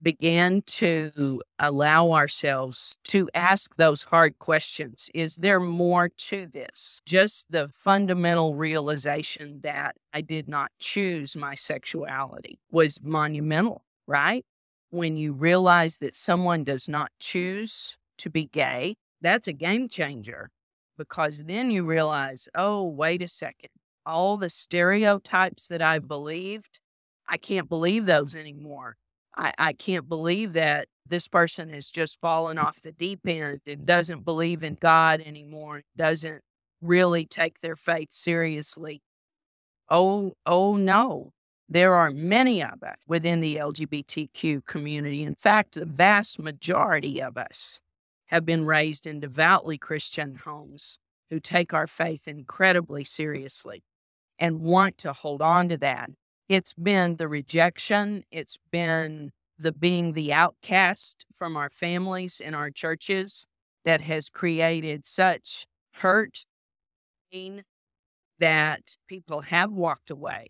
Began 0.03 0.63
to 0.63 1.43
allow 1.59 2.13
ourselves 2.13 2.97
to 3.05 3.29
ask 3.35 3.77
those 3.77 4.05
hard 4.05 4.39
questions. 4.39 5.11
Is 5.15 5.37
there 5.37 5.61
more 5.61 6.09
to 6.09 6.47
this? 6.47 7.01
Just 7.05 7.47
the 7.51 7.69
fundamental 7.73 8.55
realization 8.55 9.61
that 9.63 9.97
I 10.13 10.21
did 10.21 10.49
not 10.49 10.71
choose 10.79 11.37
my 11.37 11.55
sexuality 11.55 12.59
was 12.71 13.01
monumental, 13.03 13.85
right? 14.07 14.45
When 14.91 15.17
you 15.17 15.33
realize 15.33 15.99
that 15.99 16.17
someone 16.17 16.65
does 16.65 16.89
not 16.89 17.11
choose 17.19 17.97
to 18.19 18.31
be 18.31 18.47
gay, 18.47 18.97
that's 19.21 19.49
a 19.49 19.53
game 19.53 19.89
changer 19.89 20.51
because 20.97 21.45
then 21.45 21.71
you 21.71 21.85
realize, 21.85 22.49
oh, 22.55 22.85
wait 22.85 23.23
a 23.23 23.29
second. 23.29 23.71
All 24.07 24.37
the 24.37 24.49
stereotypes 24.49 25.67
that 25.69 25.83
I 25.83 25.99
believed, 25.99 26.81
I 27.29 27.37
can't 27.37 27.69
believe 27.69 28.07
those 28.07 28.35
anymore. 28.35 28.97
I, 29.39 29.53
I 29.57 29.73
can't 29.73 30.09
believe 30.09 30.53
that 30.55 30.89
this 31.07 31.29
person 31.29 31.71
has 31.71 31.91
just 31.91 32.21
fallen 32.21 32.59
off 32.59 32.83
the 32.83 32.93
deep 32.93 33.21
end 33.27 33.61
and 33.67 33.87
doesn't 33.87 34.25
believe 34.25 34.63
in 34.63 34.77
God 34.79 35.23
anymore, 35.25 35.83
doesn't 35.97 36.43
really 36.83 37.25
take 37.25 37.61
their 37.61 37.77
faith 37.77 38.11
seriously. 38.11 39.01
Oh, 39.89 40.35
oh 40.45 40.77
no. 40.77 41.33
There 41.69 41.95
are 41.95 42.11
many 42.11 42.63
of 42.63 42.83
us 42.83 42.97
within 43.07 43.41
the 43.41 43.57
LGBTQ 43.57 44.65
community. 44.65 45.23
In 45.23 45.35
fact, 45.35 45.75
the 45.75 45.85
vast 45.85 46.39
majority 46.39 47.21
of 47.23 47.37
us 47.37 47.81
have 48.27 48.45
been 48.45 48.65
raised 48.65 49.07
in 49.07 49.21
devoutly 49.21 49.79
Christian 49.79 50.37
homes 50.45 50.99
who 51.31 51.41
take 51.41 51.75
our 51.75 51.87
faith 51.87 52.27
incredibly 52.27 53.05
seriously 53.05 53.85
and 54.39 54.61
want 54.61 54.99
to 54.99 55.13
hold 55.13 55.43
on 55.43 55.69
to 55.69 55.77
that 55.77 56.11
it's 56.49 56.73
been 56.75 57.17
the 57.17 57.29
rejection, 57.29 58.25
it's 58.31 58.59
been 58.71 59.33
the 59.59 59.73
being 59.73 60.13
the 60.13 60.33
outcast 60.33 61.27
from 61.37 61.57
our 61.57 61.71
families 61.71 62.41
and 62.45 62.55
our 62.55 62.71
churches 62.71 63.47
that 63.85 64.01
has 64.03 64.29
created 64.29 65.05
such 65.07 65.67
hurt, 65.95 66.45
pain 67.33 67.65
that 68.39 68.97
people 69.09 69.43
have 69.43 69.73
walked 69.73 70.11
away. 70.11 70.49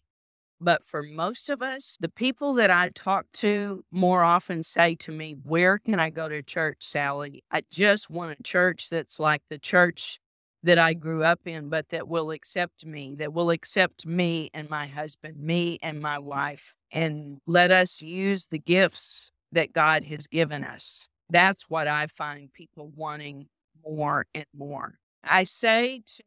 But 0.60 0.84
for 0.84 1.02
most 1.02 1.50
of 1.50 1.62
us, 1.62 1.96
the 2.00 2.08
people 2.08 2.54
that 2.54 2.70
I 2.70 2.90
talk 2.90 3.26
to 3.34 3.84
more 3.92 4.24
often 4.24 4.62
say 4.62 4.94
to 4.96 5.12
me, 5.12 5.36
Where 5.44 5.78
can 5.78 6.00
I 6.00 6.10
go 6.10 6.28
to 6.28 6.42
church, 6.42 6.78
Sally? 6.80 7.44
I 7.50 7.62
just 7.70 8.10
want 8.10 8.38
a 8.38 8.42
church 8.42 8.88
that's 8.90 9.20
like 9.20 9.42
the 9.50 9.58
church 9.58 10.20
that 10.62 10.78
I 10.78 10.94
grew 10.94 11.22
up 11.22 11.40
in, 11.46 11.68
but 11.68 11.90
that 11.90 12.08
will 12.08 12.30
accept 12.30 12.84
me, 12.84 13.14
that 13.18 13.32
will 13.32 13.50
accept 13.50 14.06
me 14.06 14.50
and 14.52 14.68
my 14.68 14.86
husband, 14.86 15.38
me 15.38 15.78
and 15.82 16.00
my 16.00 16.18
wife, 16.18 16.74
and 16.90 17.38
let 17.46 17.70
us 17.70 18.02
use 18.02 18.46
the 18.46 18.58
gifts 18.58 19.30
that 19.52 19.72
God 19.72 20.04
has 20.04 20.26
given 20.26 20.64
us. 20.64 21.08
That's 21.30 21.68
what 21.68 21.86
I 21.86 22.06
find 22.06 22.52
people 22.52 22.92
wanting 22.94 23.46
more 23.86 24.26
and 24.34 24.46
more. 24.56 24.98
I 25.22 25.44
say 25.44 26.02
to 26.16 26.22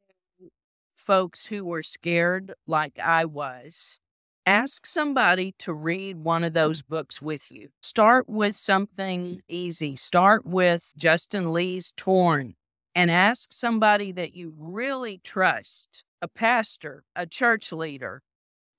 folks 0.96 1.48
who 1.48 1.66
were 1.66 1.84
scared, 1.84 2.54
like 2.68 3.00
I 3.00 3.26
was, 3.26 3.98
ask 4.46 4.86
somebody 4.86 5.54
to 5.60 5.74
read 5.74 6.18
one 6.18 6.44
of 6.44 6.54
those 6.54 6.82
books 6.82 7.22
with 7.22 7.52
you. 7.52 7.70
Start 7.82 8.30
with 8.30 8.56
something 8.56 9.42
easy. 9.50 9.96
Start 9.96 10.46
with 10.46 10.94
Justin 10.96 11.52
Lee's 11.52 11.92
Torn 11.98 12.56
and 12.96 13.10
ask 13.10 13.54
somebody 13.54 14.12
that 14.12 14.36
you 14.36 14.54
really 14.58 15.20
trust 15.24 16.04
a 16.22 16.28
pastor, 16.28 17.04
a 17.16 17.26
church 17.26 17.72
leader, 17.72 18.22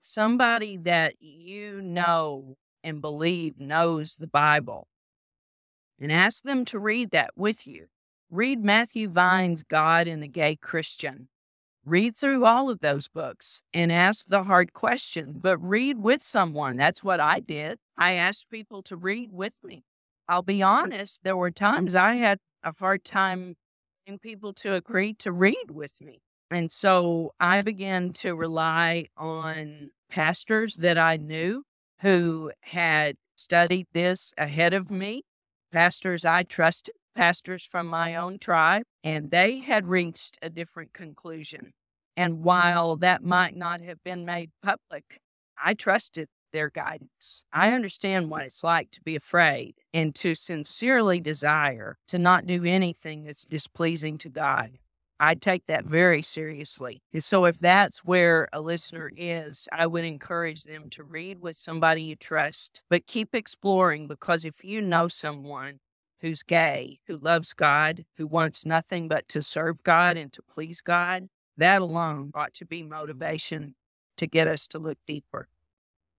somebody 0.01 0.77
that 0.77 1.15
you 1.21 1.81
know 1.81 2.57
and 2.85 3.01
believe 3.01 3.59
knows 3.59 4.17
the 4.17 4.27
Bible, 4.27 4.89
and 6.01 6.13
ask 6.13 6.43
them 6.43 6.65
to 6.67 6.79
read 6.79 7.11
that 7.11 7.31
with 7.37 7.67
you. 7.67 7.87
Read 8.31 8.65
Matthew 8.65 9.09
Vines 9.09 9.63
God 9.63 10.09
and 10.09 10.23
the 10.23 10.29
Gay 10.29 10.57
Christian. 10.57 11.29
Read 11.85 12.17
through 12.17 12.45
all 12.45 12.71
of 12.71 12.81
those 12.81 13.09
books 13.09 13.63
and 13.75 13.91
ask 13.91 14.27
the 14.27 14.45
hard 14.45 14.73
question, 14.73 15.35
but 15.41 15.59
read 15.59 15.99
with 15.99 16.23
someone. 16.23 16.77
That's 16.77 17.03
what 17.03 17.19
I 17.19 17.41
did. 17.41 17.79
I 17.99 18.13
asked 18.15 18.51
people 18.51 18.83
to 18.85 18.97
read 18.97 19.33
with 19.33 19.55
me. 19.65 19.85
I'll 20.29 20.43
be 20.43 20.63
honest, 20.63 21.25
there 21.25 21.37
were 21.37 21.51
times 21.51 21.95
I 21.95 22.15
had 22.15 22.39
a 22.63 22.73
hard 22.79 23.05
time 23.05 23.57
getting 24.07 24.19
people 24.19 24.53
to 24.53 24.75
agree 24.75 25.15
to 25.15 25.33
read 25.33 25.71
with 25.71 26.01
me. 26.01 26.21
And 26.51 26.71
so 26.71 27.33
I 27.41 27.63
began 27.63 28.13
to 28.15 28.35
rely 28.35 29.07
on 29.17 29.91
pastors 30.11 30.77
that 30.77 30.99
I 30.99 31.17
knew 31.17 31.65
who 32.01 32.53
had 32.61 33.17
studied 33.37 33.87
this 33.93 34.35
ahead 34.37 34.75
of 34.75 34.91
me, 34.91 35.23
pastors 35.73 36.25
I 36.25 36.43
trusted, 36.43 36.95
pastors 37.15 37.65
from 37.65 37.87
my 37.87 38.15
own 38.15 38.39
tribe, 38.39 38.83
and 39.03 39.31
they 39.31 39.61
had 39.61 39.87
reached 39.87 40.39
a 40.43 40.51
different 40.51 40.93
conclusion. 40.93 41.73
And 42.17 42.43
while 42.43 42.97
that 42.97 43.23
might 43.23 43.57
not 43.57 43.81
have 43.81 44.03
been 44.05 44.25
made 44.25 44.51
public, 44.63 45.21
I 45.63 45.75
trusted 45.75 46.29
their 46.53 46.71
guidance. 46.71 47.45
I 47.53 47.73
understand 47.73 48.31
what 48.31 48.43
it's 48.43 48.63
like 48.63 48.91
to 48.93 49.01
be 49.01 49.17
afraid 49.17 49.75
and 49.93 50.15
to 50.17 50.35
sincerely 50.35 51.21
desire 51.21 51.99
to 52.09 52.19
not 52.19 52.47
do 52.47 52.65
anything 52.65 53.25
that's 53.25 53.45
displeasing 53.45 54.19
to 54.19 54.29
God. 54.29 54.79
I 55.19 55.37
take 55.37 55.67
that 55.67 55.85
very 55.85 56.21
seriously. 56.21 57.01
And 57.13 57.23
so, 57.23 57.45
if 57.45 57.61
that's 57.61 57.99
where 57.99 58.49
a 58.53 58.61
listener 58.61 59.09
is, 59.17 59.69
I 59.71 59.87
would 59.87 60.05
encourage 60.05 60.65
them 60.65 60.91
to 60.91 61.05
read 61.05 61.41
with 61.41 61.57
somebody 61.57 62.03
you 62.03 62.17
trust, 62.17 62.83
but 62.91 63.07
keep 63.07 63.33
exploring 63.33 64.09
because 64.09 64.45
if 64.45 64.65
you 64.65 64.81
know 64.81 65.07
someone 65.07 65.79
who's 66.23 66.43
gay, 66.43 66.99
who 67.07 67.19
loves 67.19 67.53
God, 67.53 68.05
who 68.17 68.27
wants 68.27 68.67
nothing 68.67 69.07
but 69.07 69.29
to 69.29 69.43
serve 69.43 69.83
God 69.85 70.17
and 70.17 70.33
to 70.33 70.43
please 70.43 70.81
God, 70.81 71.29
that 71.57 71.83
alone 71.83 72.33
ought 72.35 72.55
to 72.55 72.65
be 72.65 72.83
motivation 72.83 73.75
to 74.17 74.27
get 74.27 74.49
us 74.49 74.67
to 74.69 74.79
look 74.79 74.99
deeper. 75.07 75.49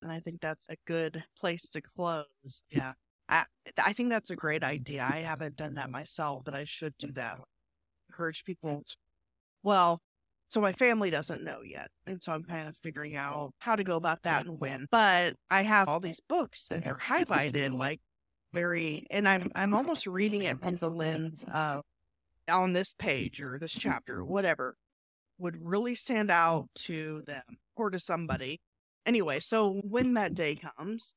And 0.03 0.11
I 0.11 0.19
think 0.19 0.41
that's 0.41 0.69
a 0.69 0.75
good 0.85 1.23
place 1.37 1.69
to 1.71 1.81
close. 1.81 2.25
Mm-hmm. 2.45 2.77
Yeah. 2.77 2.93
I, 3.29 3.45
I 3.83 3.93
think 3.93 4.09
that's 4.09 4.29
a 4.29 4.35
great 4.35 4.63
idea. 4.63 5.07
I 5.09 5.19
haven't 5.19 5.55
done 5.55 5.75
that 5.75 5.89
myself, 5.89 6.43
but 6.43 6.53
I 6.53 6.65
should 6.65 6.97
do 6.97 7.11
that. 7.13 7.39
Encourage 8.09 8.43
people. 8.43 8.83
To, 8.85 8.95
well, 9.63 10.01
so 10.49 10.61
my 10.61 10.73
family 10.73 11.09
doesn't 11.09 11.43
know 11.43 11.61
yet. 11.63 11.89
And 12.05 12.21
so 12.21 12.31
I'm 12.31 12.43
kind 12.43 12.67
of 12.67 12.77
figuring 12.77 13.15
out 13.15 13.53
how 13.59 13.75
to 13.75 13.83
go 13.83 13.95
about 13.95 14.23
that 14.23 14.45
and 14.45 14.59
when. 14.59 14.87
But 14.91 15.35
I 15.49 15.63
have 15.63 15.87
all 15.87 15.99
these 15.99 16.19
books 16.19 16.67
that 16.67 16.85
are 16.85 16.97
highlighted 16.97 17.75
like 17.75 18.01
very 18.53 19.07
and 19.09 19.27
I'm 19.27 19.51
I'm 19.55 19.73
almost 19.73 20.05
reading 20.05 20.43
it 20.43 20.59
from 20.61 20.75
the 20.75 20.91
lens 20.91 21.43
of 21.51 21.83
on 22.47 22.73
this 22.73 22.93
page 22.93 23.41
or 23.41 23.57
this 23.57 23.71
chapter, 23.71 24.23
whatever, 24.23 24.75
would 25.39 25.57
really 25.59 25.95
stand 25.95 26.29
out 26.29 26.69
to 26.75 27.23
them 27.25 27.43
or 27.75 27.89
to 27.89 27.99
somebody 27.99 28.61
anyway, 29.05 29.39
so 29.39 29.81
when 29.83 30.13
that 30.15 30.33
day 30.33 30.55
comes 30.55 31.15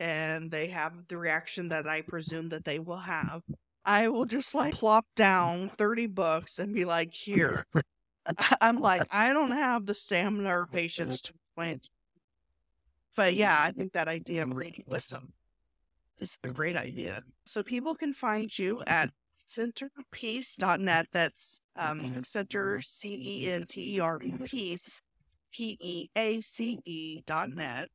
and 0.00 0.50
they 0.50 0.68
have 0.68 0.92
the 1.08 1.16
reaction 1.16 1.68
that 1.68 1.86
I 1.86 2.02
presume 2.02 2.48
that 2.50 2.64
they 2.64 2.78
will 2.78 2.98
have, 2.98 3.42
I 3.84 4.08
will 4.08 4.26
just 4.26 4.54
like 4.54 4.74
plop 4.74 5.06
down 5.16 5.70
30 5.78 6.06
books 6.08 6.58
and 6.58 6.74
be 6.74 6.84
like, 6.84 7.12
here. 7.14 7.66
I'm 8.60 8.80
like, 8.80 9.06
I 9.10 9.32
don't 9.32 9.52
have 9.52 9.86
the 9.86 9.94
stamina 9.94 10.50
or 10.50 10.66
patience 10.66 11.22
to 11.22 11.32
plant. 11.56 11.88
But 13.16 13.34
yeah, 13.34 13.56
I 13.60 13.72
think 13.72 13.94
that 13.94 14.06
idea 14.06 14.42
of 14.42 14.54
reading 14.54 14.84
with 14.86 15.08
them 15.08 15.32
is 16.18 16.38
a 16.44 16.48
great 16.48 16.76
idea. 16.76 17.22
So 17.46 17.62
people 17.62 17.94
can 17.94 18.12
find 18.12 18.56
you 18.56 18.82
at 18.86 19.10
centerpeace.net. 19.48 21.06
That's 21.12 21.60
um, 21.76 22.22
center, 22.24 22.82
C 22.82 23.44
E 23.44 23.50
N 23.50 23.64
T 23.66 23.96
E 23.96 24.00
R 24.00 24.20
peace 24.44 25.00
P 25.52 25.76
E 25.80 26.08
A 26.16 26.40
C 26.40 26.78
E 26.84 27.22
dot 27.26 27.50
net. 27.50 27.88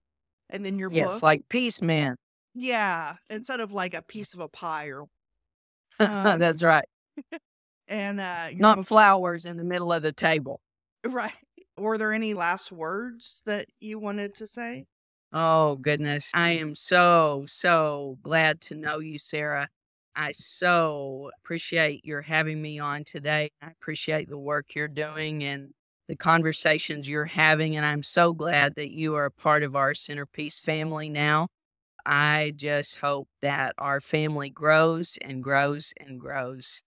And 0.49 0.66
then 0.66 0.78
your 0.78 0.91
yes, 0.91 1.16
book. 1.16 1.24
like 1.24 1.49
Peace 1.49 1.82
Man. 1.82 2.16
Yeah. 2.54 3.16
Instead 3.30 3.60
of 3.60 3.72
like 3.72 3.93
a 3.93 4.01
piece 4.01 4.34
of 4.34 4.39
a 4.39 4.47
pie 4.47 4.88
or 4.88 5.08
um, 5.99 6.39
That's 6.39 6.64
right. 6.64 6.86
and 7.88 8.20
uh 8.20 8.49
not 8.56 8.78
book, 8.78 8.88
flowers 8.88 9.45
in 9.45 9.58
the 9.58 9.64
middle 9.64 9.91
of 9.91 10.01
the 10.04 10.12
table. 10.12 10.62
Right. 11.06 11.34
Were 11.78 11.97
there 11.97 12.14
any 12.14 12.34
last 12.34 12.72
words 12.72 13.41
that 13.45 13.68
you 13.80 13.99
wanted 13.99 14.36
to 14.36 14.47
say? 14.47 14.86
Oh 15.32 15.78
goodness. 15.78 16.30
I 16.36 16.51
am 16.51 16.76
so, 16.76 17.45
so 17.47 18.20
glad 18.22 18.62
to 18.62 18.76
know 18.76 18.99
you, 18.99 19.18
Sarah. 19.18 19.68
I 20.16 20.32
so 20.32 21.32
appreciate 21.39 22.06
your 22.06 22.22
having 22.22 22.62
me 22.62 22.78
on 22.78 23.04
today. 23.04 23.51
I 23.60 23.72
appreciate 23.72 24.30
the 24.30 24.38
work 24.38 24.76
you're 24.76 24.88
doing 24.88 25.43
and 25.43 25.74
the 26.08 26.16
conversations 26.16 27.08
you're 27.08 27.26
having. 27.26 27.76
And 27.76 27.86
I'm 27.86 28.04
so 28.04 28.34
glad 28.34 28.76
that 28.76 28.91
you 28.91 29.16
are 29.16 29.26
a 29.26 29.32
part 29.32 29.64
of 29.64 29.76
our 29.76 29.93
centerpeace 29.93 30.60
family 30.60 31.10
now. 31.10 31.47
I 32.06 32.54
just 32.56 32.99
hope 32.99 33.30
that 33.41 33.74
our 33.78 34.01
family 34.01 34.49
grows 34.49 35.18
and 35.22 35.41
grows 35.41 35.93
and 35.97 36.20
grows, 36.20 36.84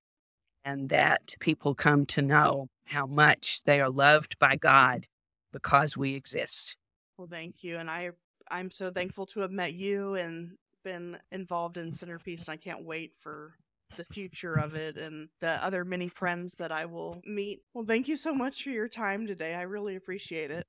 and 0.65 0.91
that 0.91 1.35
people 1.41 1.75
come 1.75 2.05
to 2.07 2.21
know 2.21 2.69
how 2.85 3.07
much 3.07 3.63
they 3.65 3.81
are 3.81 3.91
loved 3.91 4.39
by 4.39 4.57
God 4.57 5.07
because 5.53 5.97
we 5.97 6.15
exist. 6.15 6.77
Well, 7.17 7.29
thank 7.31 7.65
you. 7.65 7.79
And 7.79 7.89
I 7.89 8.11
I'm 8.51 8.71
so 8.71 8.91
thankful 8.91 9.27
to 9.27 9.41
have 9.41 9.51
met 9.51 9.73
you 9.75 10.15
and 10.15 10.53
been 10.85 11.19
involved 11.33 11.79
in 11.79 11.91
Centerpeace, 11.91 12.47
and 12.47 12.51
I 12.51 12.57
can't 12.57 12.85
wait 12.85 13.13
for 13.19 13.55
the 13.97 14.05
future 14.05 14.55
of 14.55 14.75
it 14.75 14.97
and 14.97 15.29
the 15.41 15.63
other 15.65 15.85
many 15.85 16.09
friends 16.09 16.55
that 16.59 16.73
I 16.73 16.87
will 16.87 17.21
meet. 17.25 17.61
Well, 17.75 17.85
thank 17.87 18.09
you 18.09 18.17
so 18.17 18.35
much 18.35 18.63
for 18.63 18.71
your 18.71 18.89
time 18.89 19.27
today. 19.27 19.55
I 19.55 19.63
really 19.63 19.97
appreciate 19.97 20.51
it. 20.51 20.67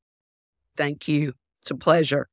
Thank 0.76 1.08
you. 1.08 1.34
It's 1.62 1.72
a 1.72 1.76
pleasure. 1.76 2.28